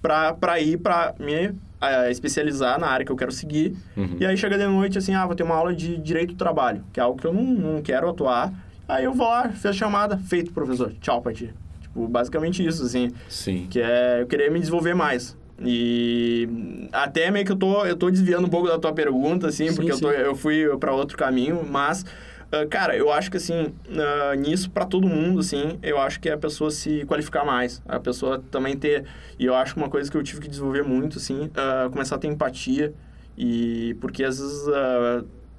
[0.00, 1.52] pra, pra ir pra me
[1.82, 3.76] ah, especializar na área que eu quero seguir.
[3.96, 4.16] Uhum.
[4.20, 6.84] E aí chega de noite, assim, ah, vou ter uma aula de direito do trabalho,
[6.92, 8.52] que é algo que eu não, não quero atuar.
[8.88, 11.52] Aí eu vou lá, fiz a chamada, feito, professor, tchau pra ti.
[11.80, 13.66] Tipo, basicamente isso, assim, Sim.
[13.68, 15.36] que é eu querer me desenvolver mais.
[15.64, 16.48] E
[16.92, 19.74] até meio que eu tô, eu tô desviando um pouco da tua pergunta, assim, Sim,
[19.74, 20.16] porque eu, tô, sim.
[20.16, 22.04] eu fui para outro caminho, mas,
[22.52, 26.28] ah, cara, eu acho que, assim, ah, nisso, para todo mundo, assim, eu acho que
[26.28, 29.04] é a pessoa se qualificar mais, a pessoa também ter,
[29.38, 32.16] e eu acho que uma coisa que eu tive que desenvolver muito, assim, ah, começar
[32.16, 32.92] a ter empatia,
[33.36, 34.66] e porque às vezes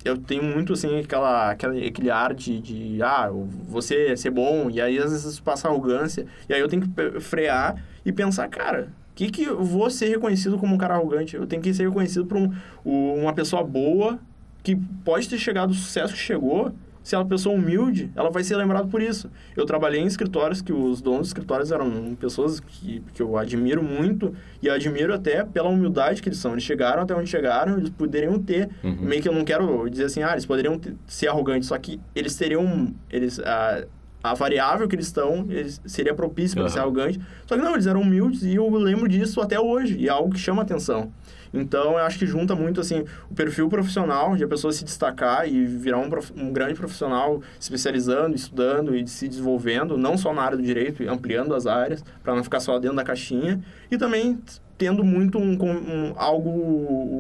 [0.06, 3.30] eu tenho muito, assim, aquela, aquela, aquele ar de, de, ah,
[3.68, 7.82] você ser bom, e aí às vezes passa arrogância, e aí eu tenho que frear
[8.06, 11.36] e pensar, cara, o que, que eu vou ser reconhecido como um cara arrogante?
[11.36, 12.52] Eu tenho que ser reconhecido por um,
[12.84, 14.20] o- uma pessoa boa
[14.64, 14.76] que
[15.06, 16.74] pode ter chegado ao sucesso que chegou.
[17.04, 19.30] Se é uma pessoa humilde, ela vai ser lembrada por isso.
[19.58, 23.84] Eu trabalhei em escritórios que os donos dos escritórios eram pessoas que, que eu admiro
[23.84, 26.54] muito e admiro até pela humildade que eles são.
[26.54, 28.70] Eles chegaram até onde chegaram, eles poderiam ter.
[28.84, 28.98] Uhum.
[29.02, 32.00] Meio que eu não quero dizer assim, ah, eles poderiam ter- ser arrogantes, só que
[32.16, 32.94] eles teriam.
[33.12, 33.84] Eles, a,
[34.24, 35.46] a variável que eles estão
[35.86, 36.88] seria propícia para eles ser Aham.
[36.88, 37.20] arrogantes.
[37.46, 39.98] Só que não, eles eram humildes e eu lembro disso até hoje.
[39.98, 41.12] E é algo que chama atenção.
[41.54, 45.48] Então, eu acho que junta muito, assim, o perfil profissional de a pessoa se destacar
[45.48, 50.42] e virar um, prof- um grande profissional especializando, estudando e se desenvolvendo, não só na
[50.42, 53.62] área do direito, ampliando as áreas, para não ficar só dentro da caixinha.
[53.92, 54.40] E também
[54.80, 56.50] tendo muito um, um- algo,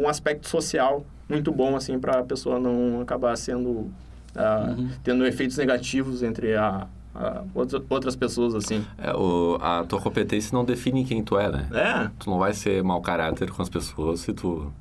[0.01, 3.91] um aspecto social muito bom, assim, para a pessoa não acabar sendo...
[4.35, 4.89] ah, Uhum.
[5.03, 8.85] Tendo efeitos negativos entre a, a outra- outras pessoas, assim.
[8.97, 11.67] É, o, a tua competência não define quem tu é, né?
[11.73, 14.71] É, Tu não vai ser mau caráter com as pessoas se tu...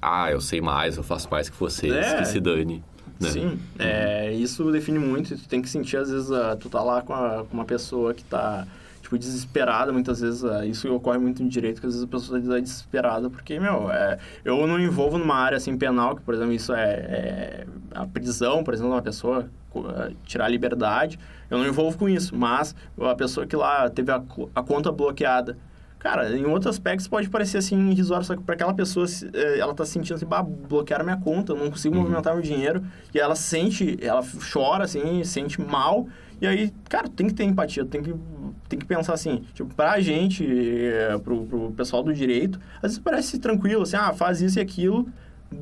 [0.00, 2.18] Ah, eu sei mais, eu faço mais que vocês, É.
[2.18, 2.82] que se dane.
[3.20, 3.30] Né?
[3.30, 5.34] Sim, é, isso define muito.
[5.34, 7.64] e Tu tem que sentir, às vezes, ah, tu tá lá com, a- com uma
[7.64, 8.64] pessoa que tá,
[9.08, 10.44] tipo, desesperada, muitas vezes.
[10.44, 13.90] ah, isso ocorre muito no direito, que às vezes a pessoa tá desesperada, porque, meu,
[13.90, 18.06] é, eu não envolvo numa área, assim, penal, que, por exemplo, isso é, é a
[18.06, 21.18] prisão, por exemplo, de uma pessoa, ah, tirar a liberdade.
[21.50, 24.22] Eu não envolvo com isso, mas a pessoa que lá teve a,
[24.54, 25.56] a conta bloqueada,
[25.98, 29.04] Cara, em outros aspectos pode parecer assim irrisório, só que para aquela pessoa,
[29.58, 32.02] ela tá sentindo assim, bah, bloquearam minha conta, eu não consigo Uhum.
[32.02, 36.06] movimentar meu dinheiro, e ela sente, ela chora assim, sente mal,
[36.40, 38.14] E aí, cara, tem que ter empatia, tem que,
[38.68, 42.98] tem que pensar assim, tipo, pra gente, é, pro, pro pessoal do direito, às vezes
[42.98, 45.08] parece tranquilo, assim, ah, faz isso e aquilo,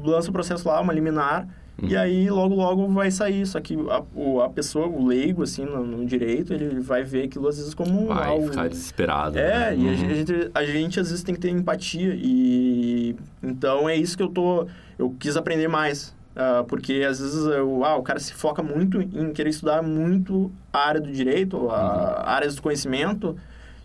[0.04, 1.48] lança o processo lá, uma liminar,
[1.82, 1.90] Uhum.
[1.90, 3.44] e aí logo, logo vai sair.
[3.46, 7.24] Só que a, o, a pessoa, o leigo, assim, no, no direito, ele vai ver
[7.24, 8.48] aquilo às vezes como Vai algo...
[8.48, 9.38] ficar desesperado.
[9.38, 9.76] É, né?
[9.76, 9.96] e a Uhum.
[9.98, 14.28] gente, a gente às vezes tem que ter empatia e então é isso que eu
[14.30, 14.66] tô
[14.98, 19.00] eu quis aprender mais ah, porque às vezes eu, ah, o cara se foca muito
[19.00, 23.36] em querer estudar muito a área do direito, a, áreas do conhecimento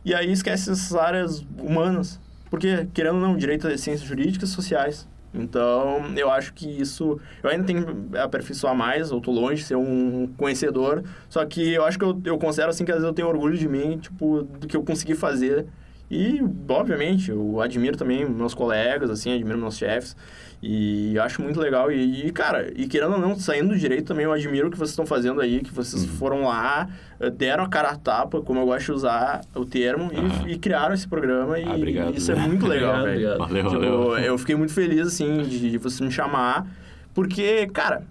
[0.03, 4.51] e aí esquece essas áreas humanas, porque querendo ou não, direito é ciências jurídicas e
[4.51, 5.07] sociais.
[5.33, 7.17] Então, eu acho que isso...
[7.41, 11.03] Eu ainda tenho que aperfeiçoar mais, eu tô longe de ser um conhecedor.
[11.29, 13.57] Só que eu acho que eu, eu considero, assim, que às vezes eu tenho orgulho
[13.57, 15.67] de mim, tipo, do que eu consegui fazer.
[16.12, 20.13] E, obviamente, eu admiro também meus colegas, assim, admiro meus chefes.
[20.62, 21.89] E acho muito legal.
[21.91, 24.78] E, e, cara, e querendo ou não, saindo do direito também, eu admiro o que
[24.78, 26.88] vocês estão fazendo aí, que vocês foram lá,
[27.19, 30.47] eh, deram a cara a tapa, como eu gosto de usar o termo, Ah.
[30.47, 31.58] e, e criaram esse programa.
[31.58, 32.45] E Ah, obrigado, isso é né?
[32.45, 33.12] muito legal, velho.
[33.12, 33.38] obrigado.
[33.39, 34.17] Valeu, Tipo, valeu.
[34.19, 36.67] eu fiquei muito feliz, assim, de, de você me chamar.
[37.13, 38.04] Porque, cara,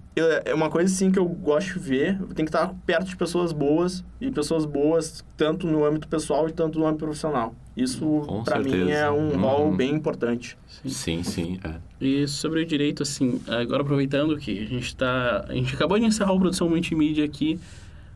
[0.45, 2.19] é uma coisa, assim, que eu gosto de ver.
[2.35, 4.03] Tem que estar perto de pessoas boas.
[4.21, 7.55] E pessoas boas, tanto no âmbito pessoal e tanto no âmbito profissional.
[7.83, 9.41] Isso, pra mim, é um Uhum.
[9.41, 10.57] rol bem importante.
[10.85, 11.59] Sim, sim.
[11.65, 11.75] É.
[12.01, 15.45] E sobre o direito, assim, agora aproveitando que a gente tá...
[15.49, 17.59] A gente acabou de encerrar o Produção Multimídia aqui,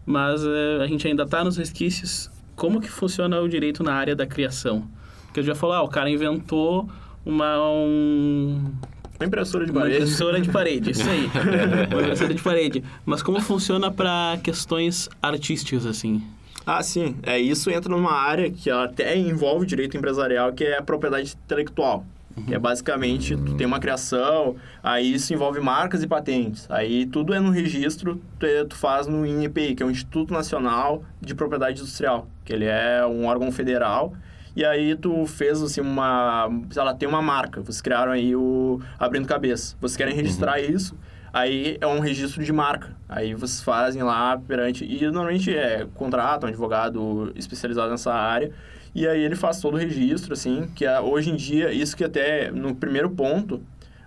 [0.07, 2.31] mas eh, a gente ainda tá nos resquícios.
[2.57, 4.87] Como que funciona o direito na área da criação?
[5.27, 6.89] Porque eu já falou, ah, o cara inventou
[7.27, 7.59] uma...
[7.61, 8.71] Um,
[9.19, 10.03] Uma impressora de uma parede.
[10.03, 11.27] impressora de parede, isso aí.
[11.93, 12.85] uma impressora de parede.
[13.07, 16.23] Mas como funciona para questões artísticas, assim?
[16.67, 17.17] Ah, sim.
[17.23, 21.37] É, isso entra numa área que ela até envolve direito empresarial, que é a propriedade
[21.45, 22.05] intelectual.
[22.49, 26.67] Que é basicamente, tu tem uma criação, aí isso envolve marcas e patentes.
[26.69, 30.33] Aí tudo é no registro, tu, é- tu faz no INPI, que é o Instituto
[30.35, 34.15] Nacional de Propriedade Industrial, que ele é um órgão federal.
[34.57, 36.49] E aí tu fez, assim, uma...
[36.71, 39.77] Sei lá, tem uma marca, vocês criaram aí o Abrindo Cabeça.
[39.81, 40.97] Vocês querem registrar isso,
[41.35, 42.97] aí é um registro de marca.
[43.09, 44.85] Aí vocês fazem lá perante...
[44.85, 48.53] E normalmente é contrato, um advogado especializado nessa área.
[48.95, 52.05] E aí ele faz todo o registro, assim, que é, hoje em dia, isso que
[52.05, 53.61] até no primeiro ponto,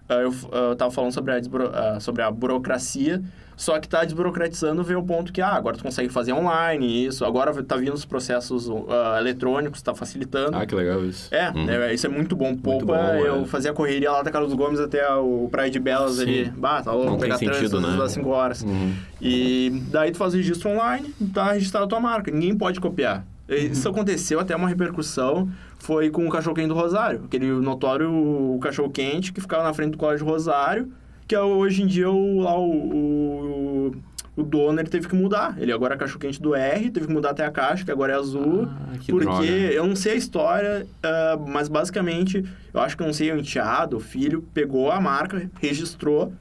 [0.07, 1.41] ah, eu, ah, eu tava falando sobre a,
[1.73, 3.21] ah, sobre a burocracia,
[3.57, 7.25] só que tá desburocratizando ver o ponto que, ah, agora tu consegue fazer online isso,
[7.25, 10.55] agora tá vindo os processos ah, eletrônicos, tá facilitando.
[10.55, 11.33] Ah, que legal isso.
[11.33, 11.65] É, Uhum.
[11.65, 12.55] né, isso é muito bom.
[12.55, 13.45] Poupa, bom, eu é.
[13.45, 16.21] fazia a correria lá da Carlos Gomes até o Praia de Belas Sim.
[16.21, 16.45] ali.
[16.55, 17.97] Bah, tá louco, Não tem pegar sentido, trânsito às né?
[17.97, 18.61] das 5 horas.
[18.61, 18.93] Uhum.
[19.19, 22.29] E daí tu faz o registro online, tá registrada a tua marca.
[22.31, 23.25] Ninguém pode copiar.
[23.49, 27.23] E Isso aconteceu, até uma repercussão, foi com o cachorro-quente do Rosário.
[27.25, 30.91] Aquele notório cachorro-quente que ficava na frente do Colégio Rosário,
[31.27, 33.95] que é hoje em dia o, lá o, o,
[34.37, 35.55] o dono ele teve que mudar.
[35.59, 38.15] Ele agora é cachorro-quente do R, teve que mudar até a caixa, que agora é
[38.15, 38.67] azul.
[38.69, 39.45] Ah, que porque droga.
[39.45, 43.97] eu não sei a história, ah, mas basicamente, eu acho que não sei, o enteado,
[43.97, 46.31] o filho, pegou a marca, registrou,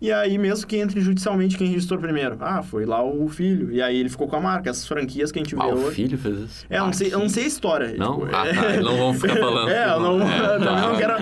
[0.00, 2.36] e aí mesmo que entre judicialmente, quem registrou primeiro?
[2.40, 3.72] Ah, foi lá o filho.
[3.72, 4.68] E aí ele ficou com a marca.
[4.70, 5.94] Essas franquias que a gente vê Ah, o hoje...
[5.96, 6.66] filho fez isso?
[6.68, 7.94] É, eu não, Ah, sei, eu não sei a história.
[7.96, 8.20] Não?
[8.20, 8.82] tipo, Ah, é- tá.
[8.82, 9.68] Não vamos ficar falando.
[9.74, 10.80] É, eu não, É, também tá.
[10.88, 11.14] não quero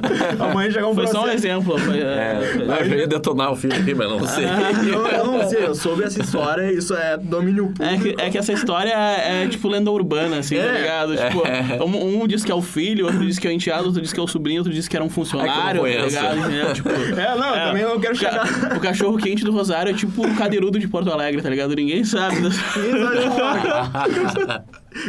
[0.44, 1.46] amanhã chegar um Foi só um processo.
[1.46, 1.78] exemplo.
[1.78, 4.44] Foi, É, é, eu ia detonar o filho aqui, mas não sei.
[4.92, 8.16] eu, eu não sei, eu soube essa história, isso é domínio É público.
[8.16, 10.80] que, é que essa história é, é, tipo lenda urbana, assim, tá É.
[10.80, 11.16] ligado?
[11.16, 14.00] Tipo, um, um diz que é o filho, outro diz que é o enteado, outro
[14.02, 16.38] diz que é o sobrinho, outro diz que era um funcionário, tá ligado?
[16.38, 16.72] Entendeu?
[16.72, 16.88] Tipo,
[17.22, 18.46] É, não, eu também não quero o chegar...
[18.76, 21.74] O cachorro quente do Rosário é tipo o cadeirudo de Porto Alegre, tá ligado?
[21.74, 22.36] Ninguém sabe.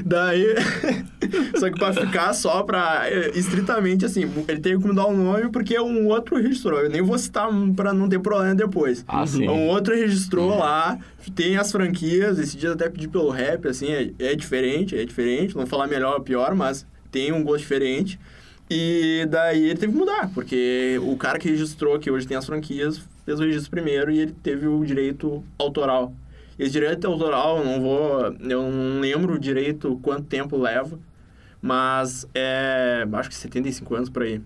[0.06, 0.56] Daí,
[1.60, 5.50] só que pra ficar só pra, é, estritamente assim, ele teve que mudar o nome
[5.50, 6.80] porque um outro registrou.
[6.80, 9.04] Eu nem vou citar pra não ter problema depois.
[9.08, 9.48] Ah, sim.
[9.48, 10.98] Um outro registrou lá,
[11.36, 15.56] tem as franquias, esse dia até pedi pelo rap, assim, é, é diferente, é diferente,
[15.56, 18.20] não vou falar melhor ou pior, mas tem um gosto diferente.
[18.76, 22.44] E daí ele teve que mudar, porque o cara que registrou, que hoje tem as
[22.44, 26.12] franquias, fez o registro primeiro e ele teve o direito autoral.
[26.58, 28.22] Esse direito autoral, eu não vou.
[28.40, 30.98] Eu não lembro direito quanto tempo leva,
[31.62, 33.08] mas é.
[33.14, 34.42] Acho que 75 anos por aí.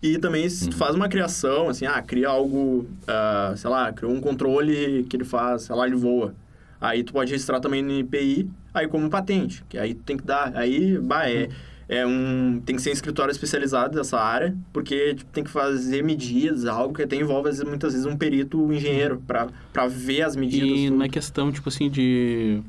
[0.00, 4.12] E também se tu faz uma criação, assim, ah, cria algo, ah, sei lá, criou
[4.12, 6.32] um controle que ele faz, sei lá, ele voa.
[6.80, 10.24] Aí tu pode registrar também no IPI, aí como patente, que aí tu tem que
[10.24, 11.48] dar, aí, bah, é,
[11.92, 16.04] é um, tem que ser um escritório especializado dessa área, porque tipo, tem que fazer
[16.04, 20.36] medidas, algo que até envolve, muitas vezes, um perito um engenheiro, pra, pra ver as
[20.36, 20.68] medidas.
[20.68, 20.96] E tudo.
[20.98, 22.62] na questão, tipo assim, de.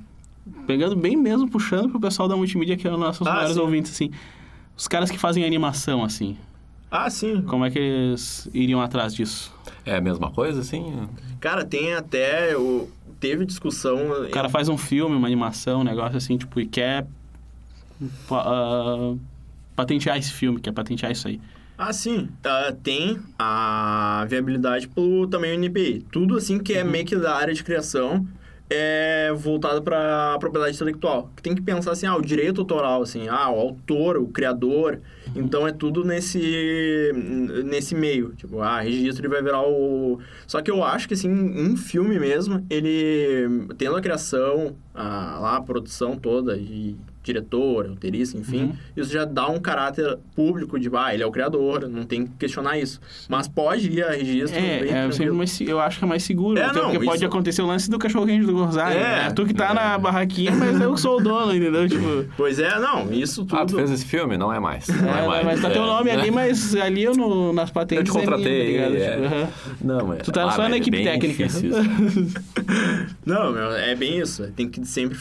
[0.66, 3.62] Pegando bem mesmo, puxando pro pessoal da multimídia, que é os nossos Ah, maiores sim.
[3.62, 4.10] ouvintes, assim.
[4.76, 6.36] Os caras que fazem animação, assim.
[6.90, 7.44] Ah, sim.
[7.44, 9.54] Como é que eles iriam atrás disso?
[9.86, 11.08] É a mesma coisa, assim?
[11.40, 12.58] Cara, tem até.
[12.58, 14.24] O, teve discussão.
[14.24, 17.06] O cara faz um filme, uma animação, um negócio assim, tipo, e quer
[18.32, 19.16] ah,
[19.76, 21.40] patentear esse filme, quer patentear isso aí.
[21.78, 22.30] Ah, sim.
[22.44, 26.06] Ah, tem a viabilidade pelo também o NPI.
[26.12, 28.28] Tudo assim que é meio que da área de criação
[28.70, 31.30] é voltado para propriedade intelectual.
[31.36, 35.02] Que tem que pensar assim, ah, o direito autoral, assim, ah, o autor, o criador.
[35.36, 37.12] Então é tudo nesse
[37.66, 38.34] nesse meio.
[38.36, 40.20] Tipo, ah, registro ele vai virar o.
[40.48, 45.58] Só que eu acho que assim, um filme mesmo, ele tendo a criação, a, lá
[45.58, 48.74] a produção toda e diretor, roteirista, enfim, Uhum.
[48.98, 52.32] isso já dá um caráter público de, ah, ele é o criador, não tem que
[52.40, 53.00] questionar isso.
[53.30, 56.60] Mas pode ir a registro É, é mais, eu acho que é mais seguro.
[56.60, 58.96] É, não, porque pode isso- acontecer o lance do cachorro quente do Gonzaga.
[58.96, 59.24] É.
[59.26, 59.32] né?
[59.36, 61.88] Tu que tá na barraquinha, mas eu sou o dono, entendeu?
[61.88, 62.26] Tipo.
[62.36, 63.56] Pois é, não, isso tudo...
[63.56, 64.36] Ah, tu fez esse filme?
[64.36, 64.88] Não é mais.
[64.88, 65.46] Não é, É, mais.
[65.46, 65.86] mas tá teu É.
[65.86, 68.08] nome ali, mas ali eu no, nas patentes.
[68.08, 69.12] Eu te contratei, É minha, tá ligado?
[69.12, 69.22] é.
[69.24, 69.50] Tipo, aham.
[69.82, 70.18] Não, mas...
[70.24, 71.48] Tu tá ah, só na é equipe técnica.
[73.26, 74.52] Não, meu, é bem isso.
[74.56, 75.18] Tem que sempre...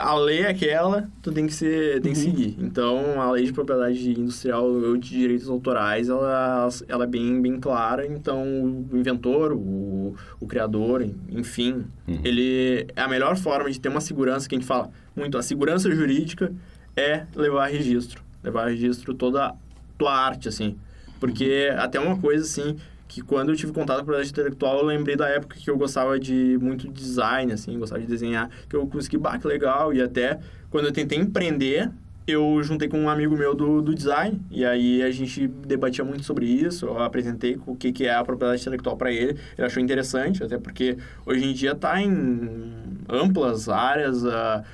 [0.00, 2.24] A lei é aquela, tu tem que, ser, tem que Uhum.
[2.24, 2.56] seguir.
[2.58, 7.60] Então, a lei de propriedade industrial ou de direitos autorais, ela, ela é bem, bem
[7.60, 8.04] clara.
[8.04, 12.18] Então, o inventor, o, o criador, enfim, Uhum.
[12.24, 12.88] ele...
[12.96, 15.88] É a melhor forma de ter uma segurança, que a gente fala muito, a segurança
[15.88, 16.52] jurídica
[16.96, 18.25] é levar a registro.
[18.46, 19.54] Levar a registro toda a
[19.98, 20.76] tua arte, assim.
[21.20, 22.76] Porque até uma coisa, assim,
[23.08, 25.76] que quando eu tive contato com a propriedade intelectual, eu lembrei da época que eu
[25.76, 30.02] gostava de muito design, assim, gostava de desenhar, que eu consegui, bah, que legal, e
[30.02, 30.38] até
[30.70, 31.90] quando eu tentei empreender,
[32.26, 36.24] eu juntei com um amigo meu do, do design, e aí a gente debatia muito
[36.24, 39.80] sobre isso, eu apresentei o que, que é a propriedade intelectual para ele, ele achou
[39.80, 42.72] interessante, até porque hoje em dia está em
[43.08, 44.64] amplas áreas, ah,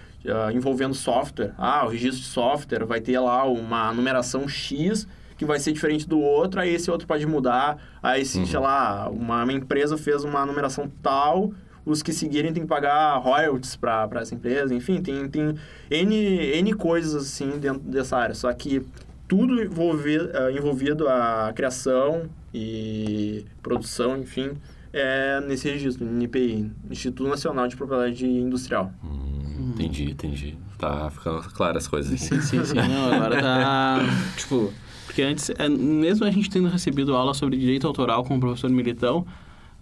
[0.52, 1.52] envolvendo software.
[1.58, 5.06] Ah, o registro de software vai ter lá uma numeração X
[5.36, 7.76] que vai ser diferente do outro, aí esse outro pode mudar.
[8.00, 11.52] Aí, se, sei lá, uma, uma empresa fez uma numeração tal,
[11.84, 14.72] os que seguirem têm que pagar royalties para essa empresa.
[14.72, 15.56] Enfim, tem, tem
[15.90, 18.36] N, N coisas assim dentro dessa área.
[18.36, 18.86] Só que
[19.26, 24.52] tudo envolvido, envolvido a criação e produção, enfim,
[24.92, 28.92] é nesse registro, NPI, Instituto Nacional de Propriedade Industrial.
[29.02, 29.31] Hum,
[29.74, 30.56] entendi, entendi.
[30.78, 32.20] Tá ficando claras as coisas.
[32.20, 32.74] Sim, sim, sim.
[32.74, 34.00] Não, agora tá.
[34.36, 34.72] tipo.
[35.06, 38.70] Porque antes, é, mesmo a gente tendo recebido aula sobre direito autoral com o professor
[38.70, 39.26] Militão,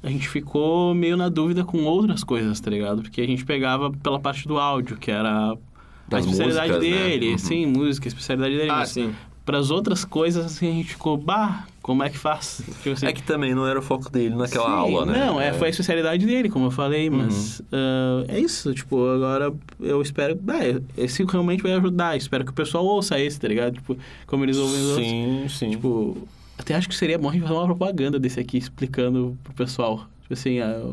[0.03, 3.03] a gente ficou meio na dúvida com outras coisas, tá ligado?
[3.03, 5.57] Porque a gente pegava pela parte do áudio, que era a
[6.09, 7.09] Das especialidade músicas, né?
[7.09, 7.39] dele, Uhum.
[7.39, 8.71] sim, música, a especialidade dele.
[8.71, 8.99] Ah, mas
[9.41, 9.45] sim.
[9.45, 12.63] pras outras coisas, assim, a gente ficou, bah, como é que faz?
[12.83, 15.27] Tipo assim, É que também não era o foco dele naquela Sim, aula, né?
[15.27, 17.17] Não, é, foi a especialidade dele, como eu falei, Uhum.
[17.19, 20.39] mas ah, é isso, tipo, agora eu espero.
[20.49, 22.17] Ah, esse realmente vai ajudar.
[22.17, 23.75] Espero que o pessoal ouça esse, tá ligado?
[23.75, 25.07] Tipo, como eles ouvem os outros.
[25.09, 25.71] Sim, sim.
[25.71, 29.53] Tipo, até acho que seria bom a gente fazer uma propaganda desse aqui, explicando pro
[29.55, 30.07] pessoal.
[30.23, 30.85] Tipo assim, ah,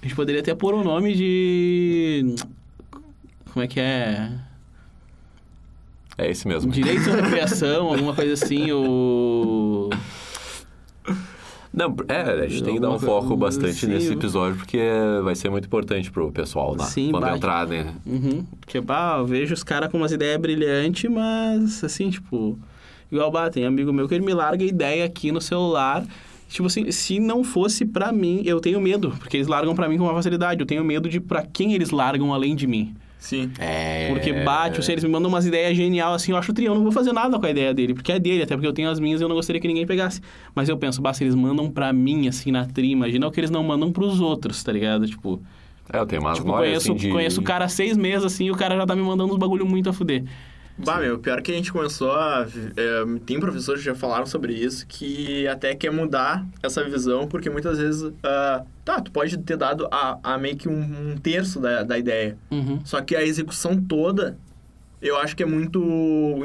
[0.00, 2.36] a gente poderia até pôr o nome de.
[3.52, 4.30] Como é que é?
[6.18, 6.70] É esse mesmo.
[6.70, 9.90] Direito à recreação, alguma coisa assim, o.
[11.72, 13.86] Não, é, a gente tem que dar um foco bastante sim.
[13.88, 14.80] nesse episódio, porque
[15.22, 16.86] vai ser muito importante pro pessoal lá.
[16.86, 17.36] Sim, quando bate.
[17.36, 17.92] entrar, né?
[18.06, 18.46] Uhum.
[18.60, 22.58] Porque, bah, eu vejo os caras com umas ideias brilhantes, mas, assim, tipo...
[23.12, 26.02] Igual, bah, tem amigo meu que ele me larga ideia aqui no celular.
[26.48, 29.14] Tipo assim, se não fosse pra mim, eu tenho medo.
[29.18, 30.60] Porque eles largam pra mim com uma facilidade.
[30.60, 32.94] Eu tenho medo de pra quem eles largam além de mim.
[33.18, 33.50] Sim.
[33.58, 34.08] É.
[34.10, 36.82] Porque bate, se eles me mandam umas ideias genial assim, eu acho tri, eu não
[36.82, 39.00] vou fazer nada com a ideia dele, porque é dele, até porque eu tenho as
[39.00, 40.20] minhas e eu não gostaria que ninguém pegasse.
[40.54, 43.50] Mas eu penso, basta, eles mandam pra mim, assim, na tri, imagina o que eles
[43.50, 45.06] não mandam pros outros, tá ligado?
[45.06, 45.42] Tipo,
[45.92, 47.10] É, eu tenho umas tipo conheço, assim, de...
[47.10, 49.38] conheço o cara há seis meses, assim, e o cara já tá me mandando uns
[49.38, 50.24] bagulho muito a fuder.
[50.78, 52.46] Bah, meu, pior que a gente começou a...
[52.76, 57.48] é, tem professores que já falaram sobre isso, que até quer mudar essa visão, porque
[57.48, 58.12] muitas vezes...
[58.22, 61.98] ah, tá, tu pode ter dado a, a meio que um, um terço da, da
[61.98, 62.36] ideia.
[62.50, 62.80] Uhum.
[62.84, 64.36] Só que a execução toda,
[65.00, 65.80] eu acho que é muito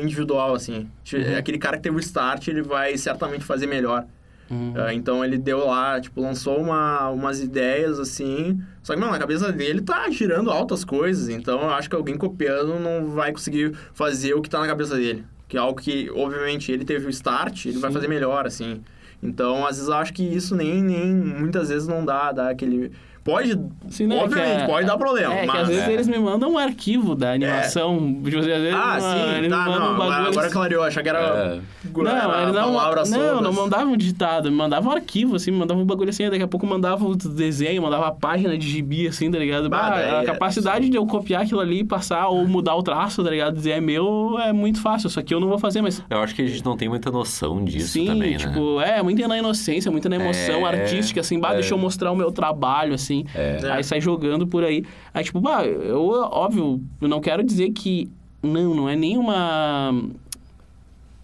[0.01, 0.87] individual, assim.
[1.13, 1.37] Uhum.
[1.37, 4.05] Aquele cara que teve o start, ele vai certamente fazer melhor.
[4.51, 4.73] Uhum.
[4.75, 8.61] Ah, então ele deu lá, tipo, lançou uma, umas ideias assim.
[8.83, 11.29] Só que, mano, na cabeça dele tá girando altas coisas.
[11.29, 14.95] Então eu acho que alguém copiando não vai conseguir fazer o que tá na cabeça
[14.95, 15.23] dele.
[15.47, 17.95] Que é algo que, obviamente, ele teve o start, ele vai Sim.
[17.95, 18.81] fazer melhor, assim.
[19.23, 22.91] Então, às vezes eu acho que isso nem, nem muitas vezes não dá, dá aquele.
[23.23, 23.55] Pode,
[23.89, 25.51] Sim, né, obviamente, é- pode dar problema, É, mas...
[25.51, 25.93] que às vezes É.
[25.93, 27.99] eles me mandam um arquivo da animação.
[28.23, 30.49] Tipo, às vezes, Ah, não, sim, eles tá, não, um bagulho agora, assim.
[30.49, 31.61] clareou, achei que era, É.
[31.93, 33.55] Não, era ele não, palavras não, não soltas.
[33.55, 36.65] mandavam digitado, me mandavam um arquivo, assim, me mandavam um bagulho assim, daqui a pouco
[36.65, 39.69] mandava o desenho, mandava a página de gibi, assim, tá ligado?
[39.69, 42.81] Bah, Bah, daí a é- capacidade de eu copiar aquilo ali, passar ou mudar o
[42.81, 43.53] traço, tá ligado?
[43.53, 46.03] Dizer é meu é muito fácil, só que eu não vou fazer, mas.
[46.09, 48.37] Eu acho que a gente não tem muita noção disso Sim, também, né?
[48.37, 51.53] tipo, é, muito na inocência, muito na emoção É, artística, assim, bah, é.
[51.55, 53.10] deixa eu mostrar o meu trabalho, assim.
[53.35, 53.59] É.
[53.71, 54.83] Aí sai jogando por aí.
[55.13, 58.09] Aí, tipo, bah, eu, óbvio, eu não quero dizer que.
[58.41, 59.93] Não, não é nenhuma.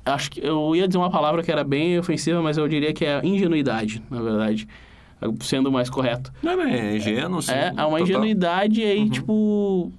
[0.06, 3.04] Acho que eu ia dizer uma palavra que era bem ofensiva, mas eu diria que
[3.06, 4.68] é ingenuidade, na verdade.
[5.42, 6.32] Sendo mais correto.
[6.44, 7.52] Não, é ingênuo, sim.
[7.52, 8.02] É, é uma total.
[8.02, 9.92] ingenuidade aí, tipo.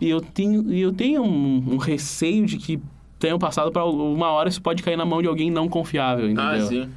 [0.00, 2.80] E eu tenho, eu tenho um, um receio de que
[3.18, 6.44] tenham passado para uma hora isso pode cair na mão de alguém não confiável, entendeu?
[6.44, 6.88] Ah, sim.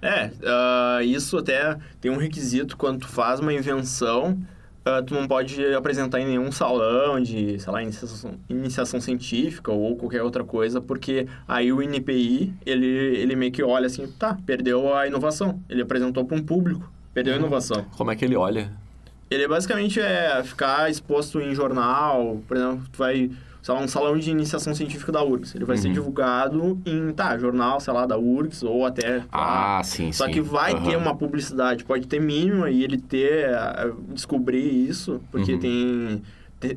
[0.00, 4.38] É, ah, isso até tem um requisito quando tu faz uma invenção,
[4.84, 9.96] ah, tu não pode apresentar em nenhum salão de, sei lá, iniciação, iniciação científica ou
[9.96, 14.94] qualquer outra coisa, porque aí o INPI, ele, ele meio que olha assim, tá, perdeu
[14.94, 15.60] a inovação.
[15.68, 17.84] Ele apresentou para um público, perdeu a inovação.
[17.96, 18.72] Como é que ele olha?
[19.30, 23.30] Ele basicamente é ficar exposto em jornal, por exemplo, tu vai,
[23.62, 25.54] sei lá, um salão de iniciação científica da URGS.
[25.54, 25.94] Ele vai ser Uhum.
[25.94, 29.22] divulgado em, tá, jornal, sei lá, da URGS ou até...
[29.32, 30.32] Ah, sim, Só sim.
[30.32, 30.84] que vai Aham.
[30.84, 35.58] ter uma publicidade, pode ter mínima e ele ter, eh, descobrir isso, porque Uhum.
[35.58, 36.22] tem,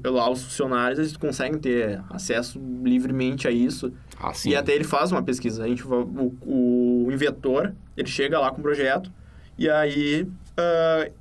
[0.06, 3.92] lá os funcionários, eles conseguem ter acesso livremente a isso.
[4.20, 4.50] Ah, sim.
[4.52, 5.64] E até ele faz uma pesquisa.
[5.64, 9.12] A gente, o, o inventor, ele chega lá com o projeto
[9.58, 11.12] e aí, qu-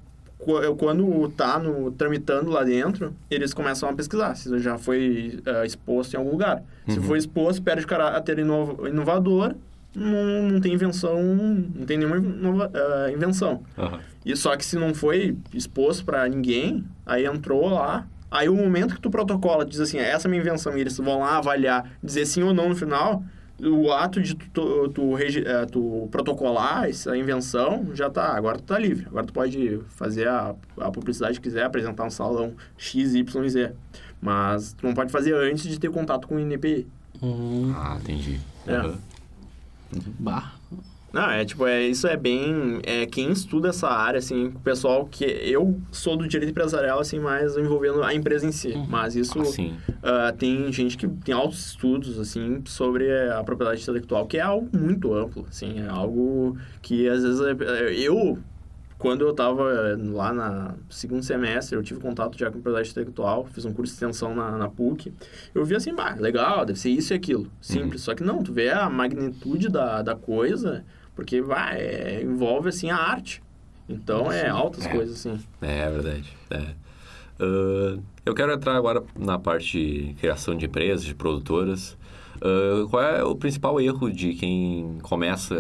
[0.79, 6.15] quando tá no, tramitando lá dentro, eles começam a pesquisar se já foi ah, exposto
[6.15, 6.63] em algum lugar.
[6.89, 7.05] Se Uhum.
[7.05, 9.55] foi exposto, perde caráter inova- inovador,
[9.95, 13.63] não, não tem invenção, não tem nenhuma inova- ah, invenção.
[13.79, 14.01] Aham.
[14.25, 18.95] E só que se não foi exposto para ninguém, aí entrou lá, aí o momento
[18.95, 21.91] que tu protocola diz assim, essa é a minha invenção, e eles vão lá avaliar,
[22.03, 23.23] dizer sim ou não no final,
[23.63, 28.59] o ato de tu, tu, tu, regi- eh, tu protocolar essa invenção já tá, agora
[28.59, 29.07] tu tá livre.
[29.07, 33.73] Agora tu pode fazer a, a publicidade que quiser, apresentar um salão X, Y, Z.
[34.21, 36.87] Mas tu não pode fazer antes de ter contato com o INPI.
[37.23, 38.41] Hum, Ah, entendi.
[38.67, 38.77] É.
[38.77, 38.99] Aham.
[40.19, 40.55] bah.
[41.13, 42.81] Não, é tipo, é, isso é bem.
[42.85, 45.25] É, quem estuda essa área, assim, o pessoal que.
[45.25, 48.75] Eu sou do direito empresarial, assim, mais envolvendo a empresa em si.
[48.89, 49.77] Mas isso Ah, sim.
[50.03, 54.69] ah, tem gente que tem altos estudos, assim, sobre a propriedade intelectual, que é algo
[54.77, 58.39] muito amplo, assim, é algo que às vezes é- é- eu.
[58.99, 59.65] Quando eu estava
[60.13, 63.97] lá na segundo semestre, eu tive contato já com propriedade intelectual, fiz um curso de
[63.97, 65.11] extensão na, na PUC.
[65.55, 67.51] Eu vi assim, bah, legal, deve ser isso e aquilo.
[67.63, 68.03] Simples.
[68.03, 70.85] Só que não, tu vê a magnitude da, da coisa,
[71.21, 73.43] porque vai, é, envolve assim a arte.
[73.87, 74.89] Então é altas É.
[74.89, 75.39] coisas assim.
[75.61, 76.35] É, é verdade.
[76.51, 76.75] É.
[77.39, 79.73] Ah, eu quero entrar agora na parte
[80.07, 81.99] de criação de empresas, de produtoras.
[82.41, 85.55] Ah, qual é o principal erro de quem começa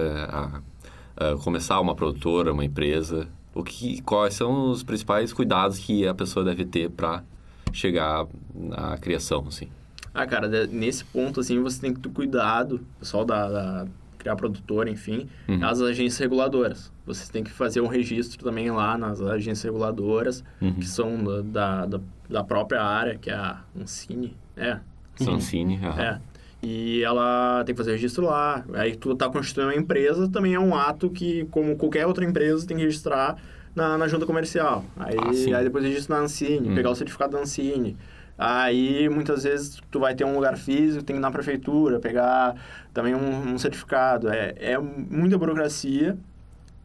[1.18, 3.28] a, a começar uma produtora, uma empresa?
[3.54, 7.22] O que, quais são os principais cuidados que a pessoa deve ter para
[7.70, 9.68] chegar na criação, assim?
[10.14, 13.86] Ah, cara, nesse ponto, assim, você tem que ter cuidado, o pessoal da, da
[14.20, 15.64] criar produtora, enfim, Uhum.
[15.64, 16.92] as agências reguladoras.
[17.04, 20.74] Vocês têm que fazer um registro também lá nas agências reguladoras, Uhum.
[20.74, 24.36] que são da, da, da própria área, que é a Ancine.
[24.56, 24.78] É,
[25.16, 26.00] Sancine, aham.
[26.02, 26.20] é.
[26.62, 28.62] E ela tem que fazer registro lá.
[28.74, 32.66] Aí tu tá constituindo uma empresa, também é um ato que, como qualquer outra empresa,
[32.66, 33.36] tem que registrar
[33.74, 34.84] na, na junta comercial.
[34.98, 35.54] Aí, Ah, sim.
[35.54, 36.74] aí depois registra na Ancine, Hum.
[36.74, 37.96] pegar o certificado da Ancine.
[38.42, 42.54] Aí, muitas vezes, tu vai ter um lugar físico, tem que ir na prefeitura, pegar
[42.94, 44.30] também um, um certificado.
[44.30, 46.16] É, é muita burocracia.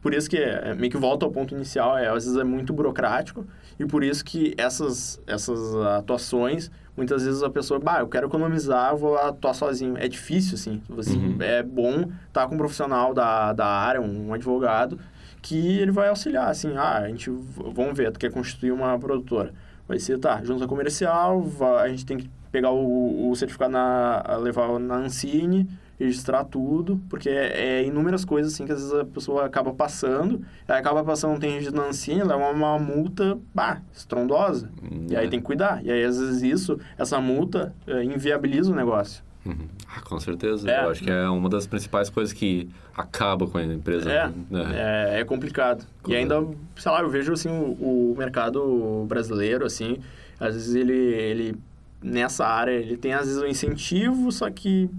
[0.02, 2.74] Por isso que é, meio que volta ao ponto inicial, é, às vezes é muito
[2.74, 3.46] burocrático.
[3.80, 8.94] E por isso que essas, essas atuações, muitas vezes a pessoa, bah, eu quero economizar,
[8.94, 9.96] vou atuar sozinho.
[9.96, 10.82] É difícil, assim.
[10.90, 11.38] Você, Uhum.
[11.40, 14.98] É bom estar com um profissional da, da área, um, advogado,
[15.40, 19.54] que ele vai auxiliar, assim, ah, a gente, vamos ver, tu quer constituir uma produtora.
[19.88, 24.36] Vai ser, tá, junta comercial, vai- a gente tem que pegar o, o certificado, na,
[24.38, 25.68] levar na Ancine,
[25.98, 30.42] registrar tudo, porque é, é inúmeras coisas, assim, que às vezes a pessoa acaba passando,
[30.68, 34.70] aí acaba passando, não tem registro na Ancine, leva uma multa, bah, estrondosa.
[34.82, 35.28] Hum, E aí é.
[35.30, 35.84] tem que cuidar.
[35.84, 39.22] E aí, às vezes, isso, essa multa, eh, inviabiliza o negócio.
[39.46, 39.68] Uhum.
[39.88, 40.70] Ah, com certeza.
[40.70, 40.84] É.
[40.84, 44.10] Eu acho que é uma das principais coisas que acaba com a empresa.
[44.10, 45.14] É, né?
[45.14, 45.82] é, é complicado.
[45.82, 46.34] E Correto.
[46.34, 49.98] ainda, sei lá, eu vejo, assim, o, o mercado brasileiro, assim,
[50.40, 51.56] às vezes ele, ele,
[52.02, 54.90] nessa área, ele tem, às vezes, um incentivo, só que,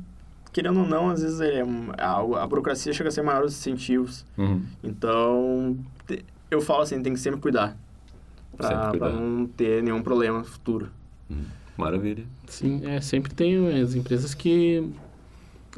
[0.53, 1.65] querendo ou não, às vezes ele é,
[1.97, 4.25] a, a burocracia chega a ser maior os incentivos.
[4.37, 4.63] Uhum.
[4.83, 5.77] Então,
[6.49, 7.75] eu falo assim, tem que sempre cuidar.
[8.55, 9.09] Pra, Sempre pra cuidar.
[9.21, 10.89] não ter nenhum problema futuro.
[11.77, 12.23] Maravilha.
[12.47, 14.83] Sim, é, sempre tem as empresas que...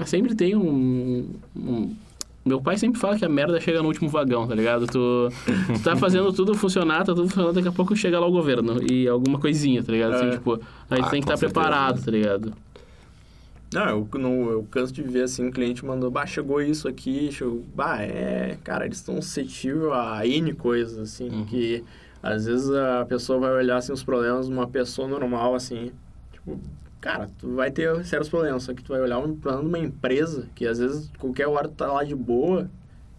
[0.06, 1.94] Sempre tem um, um-
[2.46, 4.88] Meu pai sempre fala que a merda chega no último vagão, tá ligado?
[4.88, 5.30] Tu,
[5.76, 8.82] tu tá fazendo tudo funcionar, tá tudo funcionando, daqui a pouco chega lá o governo
[8.90, 10.14] e alguma coisinha, tá ligado?
[10.14, 10.32] Assim, É.
[10.32, 10.54] tipo,
[10.90, 12.02] aí Ah, tu tem que com estar certeza, preparado, né?
[12.06, 12.54] tá ligado?
[13.74, 17.30] Não, eu, não, eu canso de ver assim, um cliente mandou, bah, chegou isso aqui,
[17.32, 21.46] chegou, bah, é, cara, eles estão suscetíveis a N coisas, assim, Uhum.
[21.46, 21.84] que
[22.22, 25.92] às vezes a pessoa vai olhar, assim, os problemas de uma pessoa normal, assim,
[26.32, 26.60] tipo,
[27.00, 29.80] cara, tu vai ter sérios problemas, só que tu vai olhar um plano de uma
[29.80, 32.70] empresa, que às vezes qualquer hora tu tá lá de boa,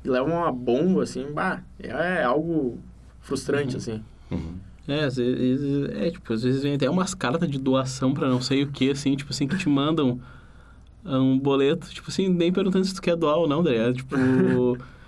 [0.04, 2.78] e leva uma bomba, assim, bah, é algo
[3.20, 4.02] frustrante, assim.
[4.30, 4.54] Uhum.
[4.88, 8.40] É, às vezes, é, tipo, às vezes vem até umas cartas de doação pra não
[8.40, 10.20] sei o que, assim, tipo assim, que te mandam
[11.04, 13.94] um boleto, tipo assim, nem perguntando se tu quer doar ou não, tá ligado?
[13.94, 14.16] Tipo.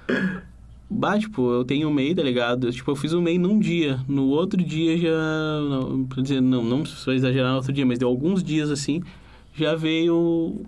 [0.93, 2.71] bah, tipo, eu tenho um MEI, tá ligado?
[2.71, 4.01] Tipo, eu fiz o MEI num dia.
[4.09, 5.11] No outro dia já.
[5.69, 9.01] Não, quer dizer, não, não precisa exagerar no outro dia, mas deu alguns dias assim,
[9.55, 10.15] já veio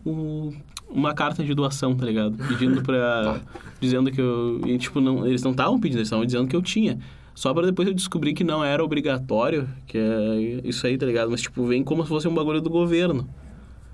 [0.04, 0.52] o-
[0.90, 2.36] uma carta de doação, tá ligado?
[2.48, 3.40] Pedindo pra.
[3.80, 4.60] dizendo que eu.
[4.66, 6.98] E, tipo, não, eles não estavam pedindo, eles estavam dizendo que eu tinha.
[7.34, 11.30] Só pra depois eu descobrir que não era obrigatório, que é isso aí, tá ligado?
[11.30, 13.28] Mas, tipo, vem como se fosse um bagulho do governo.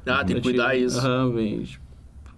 [0.07, 0.99] Ah, tem que Eu, cuidar isso.
[0.99, 1.63] Aham, vem.
[1.63, 1.83] tipo,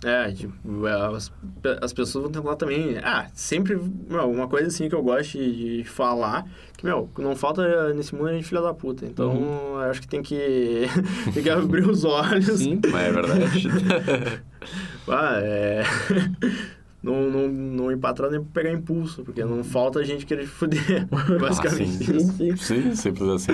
[0.04, 0.52] É, tipo,
[0.86, 1.32] as,
[1.80, 2.98] as pessoas vão tentar também.
[3.02, 3.78] Ah, sempre.
[4.08, 6.44] Meu, uma coisa assim que eu gosto de, de falar,
[6.76, 9.06] que, meu, não falta nesse mundo a gente filha da puta.
[9.06, 9.34] Então,
[9.74, 10.86] eu acho que tem que.
[11.32, 12.58] tem que abrir os olhos.
[12.58, 12.80] Sim.
[12.90, 13.68] Mas é verdade.
[15.08, 15.82] Ah, é.
[17.02, 20.46] Não, não, não ir pra trás nem pegar impulso, porque não falta gente querer te
[20.46, 21.08] fuder.
[21.10, 22.48] ah, Basicamente sim.
[22.52, 22.64] isso.
[22.64, 23.52] sim, simples assim.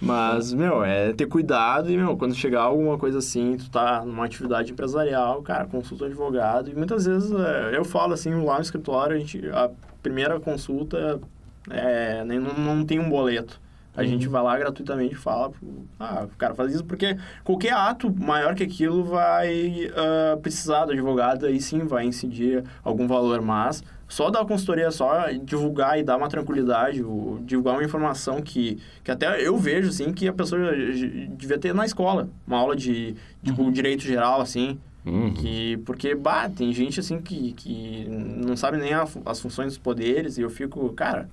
[0.00, 4.24] Mas, meu, é ter cuidado e, meu, quando chegar alguma coisa assim, tu tá numa
[4.24, 6.70] atividade empresarial, cara, consulta um advogado.
[6.70, 9.70] E muitas vezes é, eu falo assim, lá no escritório, a, gente, a
[10.02, 11.20] primeira consulta
[11.68, 13.60] é, nem, não, não tem um boleto.
[13.94, 15.52] A gente vai lá gratuitamente e fala,
[15.98, 20.92] ah, o cara faz isso, porque qualquer ato maior que aquilo vai ah, precisar do
[20.92, 26.16] advogado, aí sim vai incidir algum valor, mas só dar consultoria, só divulgar e dar
[26.16, 26.98] uma tranquilidade,
[27.44, 30.72] divulgar uma informação que, que até eu vejo, assim, que a pessoa
[31.38, 35.32] devia ter na escola, uma aula de, tipo, direito geral, assim, Uhum.
[35.32, 39.78] que, porque, bah, tem gente, assim, que, que não sabe nem a as funções dos
[39.78, 41.26] poderes, e eu fico, cara,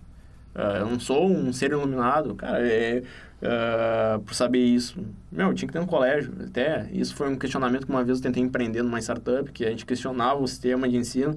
[0.55, 3.03] ah, eu não sou um ser iluminado, cara, é,
[3.41, 4.97] ah, por saber isso.
[5.31, 8.23] Meu, tinha que ter no colégio, até, isso foi um questionamento que uma vez eu
[8.23, 11.35] tentei empreender numa startup, que a gente questionava o sistema de ensino,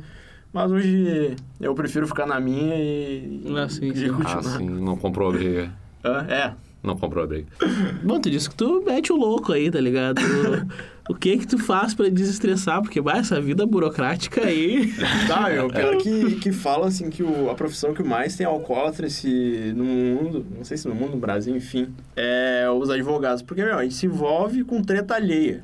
[0.53, 4.09] mas hoje eu prefiro ficar na minha e, Ah, sim, e sim.
[4.09, 4.39] continuar.
[4.39, 5.73] Ah, sim, não comprou a briga.
[6.03, 7.47] Ah, é, Não comprou a briga.
[8.03, 10.19] Bom, tu disse que tu mete o louco aí, tá ligado?
[11.11, 12.81] o que que tu faz pra desestressar?
[12.81, 14.91] Porque, vai, essa vida burocrática aí...
[15.29, 19.23] Tá, eu quero que, que fala assim que o, a profissão que mais tem alcoólatras
[19.75, 23.43] no mundo, não sei se no mundo, no Brasil, enfim, é os advogados.
[23.43, 25.63] Porque, meu, a gente se envolve com treta alheia.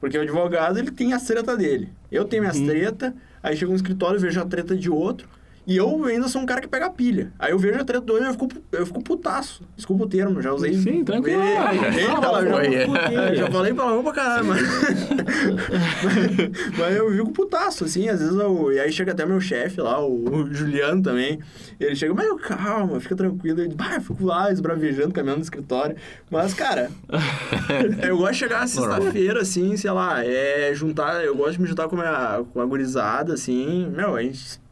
[0.00, 1.88] Porque o advogado, ele tem a treta dele.
[2.12, 3.12] Eu tenho minhas treta,
[3.42, 5.28] aí chego no escritório, vejo a treta de outro,
[5.66, 7.32] e eu ainda sou um cara que pega pilha.
[7.38, 9.64] Aí eu vejo a treta do e eu fico, eu fico putaço.
[9.74, 10.72] Desculpa o termo, já usei.
[10.74, 11.42] Sim, tranquilo.
[11.42, 13.34] Ei, Ah, ei, não, cara, foi, já, é.
[13.34, 14.62] já falei palavrão pra caralho, mas...
[16.78, 18.72] mas eu fico putaço, assim, às vezes eu...
[18.72, 21.40] E aí chega até meu chefe lá, o, o Juliano também,
[21.80, 23.60] ele chega, mas calma, fica tranquilo.
[23.60, 25.96] Eu, bah, eu fico lá, esbravejando, caminhando no escritório.
[26.30, 26.90] Mas, cara,
[28.06, 31.24] eu gosto de chegar sexta-feira, assim, sei lá, é juntar...
[31.24, 34.64] Eu gosto de me juntar com a, minha, com a gurizada, assim, meu, a gente...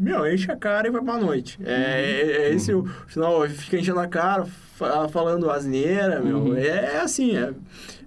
[0.00, 1.58] Meu, enche a cara e vai pra noite.
[1.62, 4.46] É, é, é esse o final, fica enchendo a cara,
[4.76, 6.38] fa- falando asneira, meu.
[6.38, 6.56] Uhum.
[6.56, 7.52] É, é assim, é,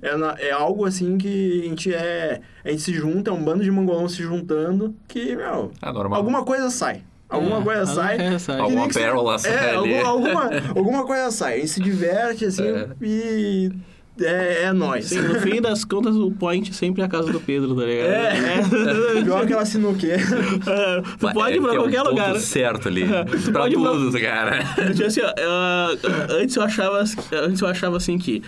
[0.01, 2.41] é, na- é algo assim que a gente é.
[2.65, 6.17] A gente se junta, é um bando de mangolão se juntando, que, meu, É normal.
[6.17, 7.03] alguma coisa sai.
[7.29, 8.17] Alguma É, coisa sai.
[8.59, 11.53] Alguma pérola sai É, alguma, alguma, alguma coisa sai.
[11.53, 12.87] A gente se diverte, assim, É.
[13.01, 13.71] e
[14.19, 15.05] é, é nóis.
[15.05, 18.09] Sim, no fim das contas, o point sempre é a casa do Pedro, tá ligado?
[18.09, 19.23] É.
[19.25, 20.21] Joga aquela sinuqueira.
[20.21, 22.35] É, tu Mas pode ir é pra é um qualquer ponto lugar.
[22.37, 23.03] certo ali.
[23.43, 24.63] Tu pra pode ir pra- tudo, cara.
[24.93, 25.89] Tipo assim, ó, ah,
[26.29, 27.03] antes eu achava
[27.33, 28.41] antes eu achava assim que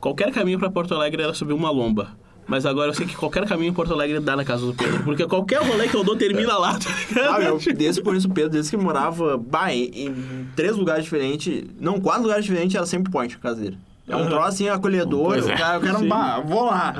[0.00, 2.10] qualquer caminho pra Porto Alegre era subir uma lomba.
[2.44, 5.04] Mas agora eu sei que qualquer caminho em Porto Alegre dá na casa do Pedro.
[5.04, 7.34] Porque qualquer rolê que eu dou termina lá, tá ligado?
[7.36, 10.14] Ah, meu, desde por isso o Pedro, desde que morava bah, em, em
[10.56, 13.78] três lugares diferentes, não, quatro lugares diferentes, era sempre point a casa dele.
[14.08, 15.56] É um troço assim, acolhedor, Pois o é.
[15.56, 16.08] cara, o cara Sim.
[16.08, 16.94] bah, vou lá.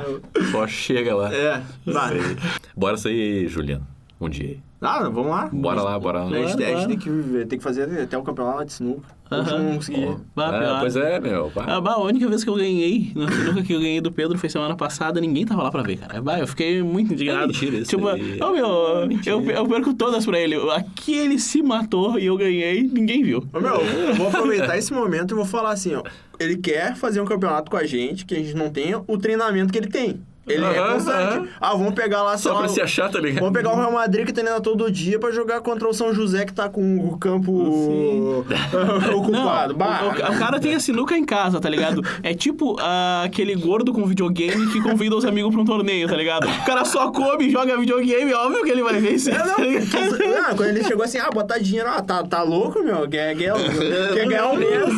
[0.51, 1.33] Só chega lá.
[1.33, 2.17] É, vai.
[2.75, 3.85] Bora sair, Juliano.
[4.21, 4.57] Um dia.
[4.81, 5.49] Ah, vamos lá.
[5.51, 6.29] Bora lá, bora lá.
[6.29, 9.07] A gente, Bora, a gente tem, que, tem que fazer até o campeonato de sinuca.
[9.31, 9.59] Aham.
[9.59, 10.03] não consegui.
[10.03, 10.79] É, pior.
[10.81, 11.51] pois é, meu.
[11.55, 11.63] bah.
[11.67, 14.37] Ah, bah, a única vez que eu ganhei, na sinuca que eu ganhei do Pedro
[14.37, 16.21] foi semana passada, ninguém tava lá pra ver, cara.
[16.21, 17.45] Bah, eu fiquei muito indignado.
[17.45, 18.39] É mentira isso Tipo, aí.
[18.41, 20.55] ô, meu, É eu, eu perco todas pra ele.
[20.71, 23.45] Aqui ele se matou e eu ganhei, ninguém viu.
[23.53, 26.03] Ô, meu, eu vou aproveitar esse momento e vou falar assim, ó.
[26.43, 29.71] Ele quer fazer um campeonato com a gente, que a gente não tenha o treinamento
[29.71, 30.21] que ele tem.
[30.45, 31.35] Ele é Aham, constante.
[31.37, 31.47] aham.
[31.61, 33.39] Ah, vamos pegar lá, sei Só lá, pra se achar, tá ligado?
[33.39, 36.43] Vamos pegar o Real Madrid que treina todo dia pra jogar contra o São José
[36.45, 38.43] que tá com o campo
[39.15, 39.73] ocupado.
[39.73, 42.01] Não, Bah, o, o- o cara tem a sinuca em casa, tá ligado?
[42.21, 46.15] É tipo ah, aquele gordo com videogame que convida os amigos pra um torneio, tá
[46.15, 46.47] ligado?
[46.47, 49.33] O cara só come e joga videogame, óbvio que ele vai vencer.
[49.33, 49.85] É, não, tá ligado?
[50.17, 53.07] quis- ah, quando ele chegou assim, ah, botar dinheiro, ah, tá, tá louco, meu?
[53.07, 53.53] Quer, quer,
[54.13, 54.93] quer ganhar um mês?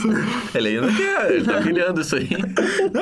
[0.54, 2.30] Ele ainda quer, ele tá pilhando isso aí.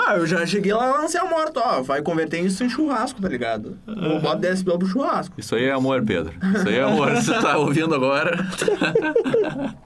[0.06, 3.28] Ah, eu já cheguei lá lancei a morto, ó, vai converter isso em churrasco, tá
[3.30, 3.78] ligado?
[3.86, 5.34] Vou botar 10 pila pro churrasco.
[5.38, 6.34] Isso aí é amor, Pedro.
[6.56, 7.12] Isso aí é amor.
[7.16, 8.38] Você tá ouvindo agora.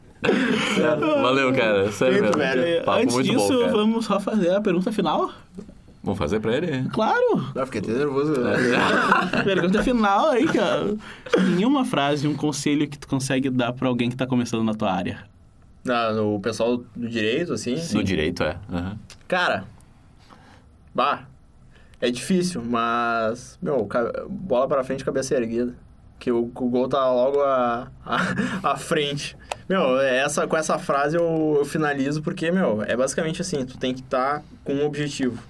[1.22, 1.92] Valeu, cara.
[1.92, 2.62] Sério Feito, mesmo.
[2.62, 2.86] velho.
[2.86, 3.72] Papo Antes muito disso, bom, cara.
[3.72, 5.32] vamos só fazer a pergunta final?
[6.04, 6.88] Vamos fazer pra ele?
[6.90, 7.52] Claro!
[7.56, 8.34] Ah, fiquei até nervoso.
[9.44, 10.96] Pergunta final aí, cara.
[11.58, 14.74] Em uma frase, um conselho que tu consegue dar pra alguém que tá começando na
[14.74, 15.26] tua área.
[15.90, 17.76] Ah, o pessoal do direito, assim.
[17.92, 18.58] Do direito, é.
[18.72, 18.98] Aham.
[19.28, 19.66] Cara,
[20.96, 21.28] bah,
[22.00, 23.88] é difícil, mas, meu,
[24.30, 25.74] bola pra frente, cabeça erguida.
[26.20, 28.18] Que o, o gol tá logo à, à,
[28.74, 29.38] à frente.
[29.68, 33.94] Meu, essa, com essa frase eu, eu finalizo porque, meu, é basicamente assim, tu tem
[33.94, 35.42] que estar com um objetivo.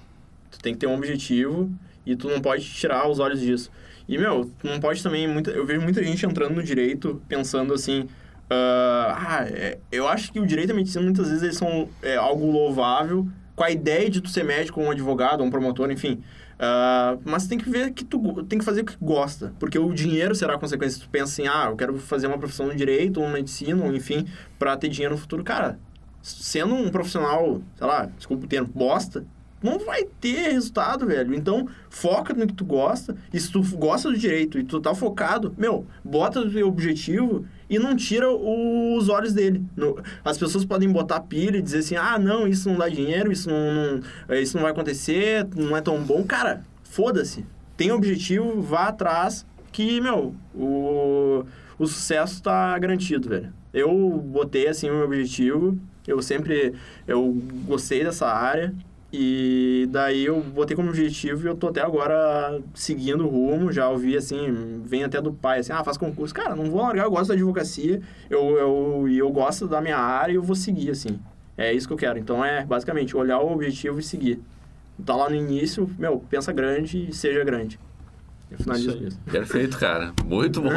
[0.50, 1.70] Tu tem que ter um objetivo
[2.04, 3.70] e tu não pode tirar os olhos disso.
[4.06, 5.26] E, meu, tu não pode também...
[5.28, 8.08] Muita, eu vejo muita gente entrando no direito pensando assim...
[8.48, 12.16] ah, ah, é, eu acho que o direito a medicina, muitas vezes, eles são é,
[12.16, 13.28] algo louvável
[13.58, 16.22] com a ideia de tu ser médico, um advogado, um promotor, enfim.
[16.60, 19.52] Ah, mas tem que ver que tu tem que fazer o que gosta.
[19.58, 21.02] Porque o dinheiro será a consequência.
[21.02, 24.26] Tu pensa assim, ah, eu quero fazer uma profissão no direito, ou uma medicina, enfim,
[24.60, 25.42] pra ter dinheiro no futuro.
[25.42, 25.76] Cara,
[26.22, 29.26] sendo um profissional, sei lá, desculpa o termo, bosta,
[29.60, 31.34] não vai ter resultado, velho.
[31.34, 33.16] Então, foca no que tu gosta.
[33.32, 37.44] E se tu gosta do direito e tu tá focado, meu, bota o teu objetivo
[37.68, 39.64] e não tira os olhos dele.
[40.24, 43.48] As pessoas podem botar pilha e dizer assim, ah, não, isso não dá dinheiro, isso
[43.50, 46.22] não, não- isso não vai acontecer, não é tão bom.
[46.24, 47.44] Cara, foda-se.
[47.76, 51.44] Tem objetivo, vá atrás, que, meu, o,
[51.78, 53.52] o sucesso tá garantido, velho.
[53.72, 53.92] Eu
[54.24, 55.78] botei, assim, o meu objetivo.
[56.06, 56.72] Eu sempre,
[57.06, 58.74] eu gostei dessa área.
[59.10, 63.72] E daí eu botei como objetivo e eu tô até agora seguindo o rumo.
[63.72, 66.34] Já ouvi assim, vem até do pai, assim, ah, faz concurso.
[66.34, 70.32] Cara, não vou largar, eu gosto da advocacia, eu, eu, eu gosto da minha área
[70.32, 71.18] e eu vou seguir, assim.
[71.56, 72.18] É isso que eu quero.
[72.18, 74.40] Então é basicamente olhar o objetivo e seguir.
[75.04, 77.78] Tá lá no início, meu, pensa grande e seja grande.
[78.50, 79.18] Eu finalizo Isso isso.
[79.30, 80.12] Perfeito, cara.
[80.24, 80.70] Muito bom.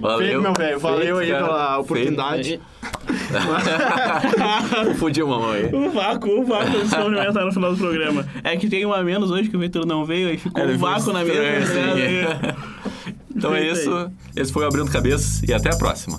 [0.00, 0.18] Valeu.
[0.18, 0.80] Feito, meu velho.
[0.80, 1.44] Valeu aí cara.
[1.44, 2.60] pela oportunidade.
[4.98, 5.70] Fudiu, mamãe.
[5.72, 8.26] O vácuo, o vácuo se complementar no final do programa.
[8.42, 10.74] É que tem um a menos hoje que o Vitor não veio e ficou Ele
[10.74, 11.62] um vácuo na mesa.
[11.62, 13.04] assim.
[13.34, 14.10] Então é isso.
[14.34, 16.16] Esse foi o Abrindo Cabeças e até a próxima.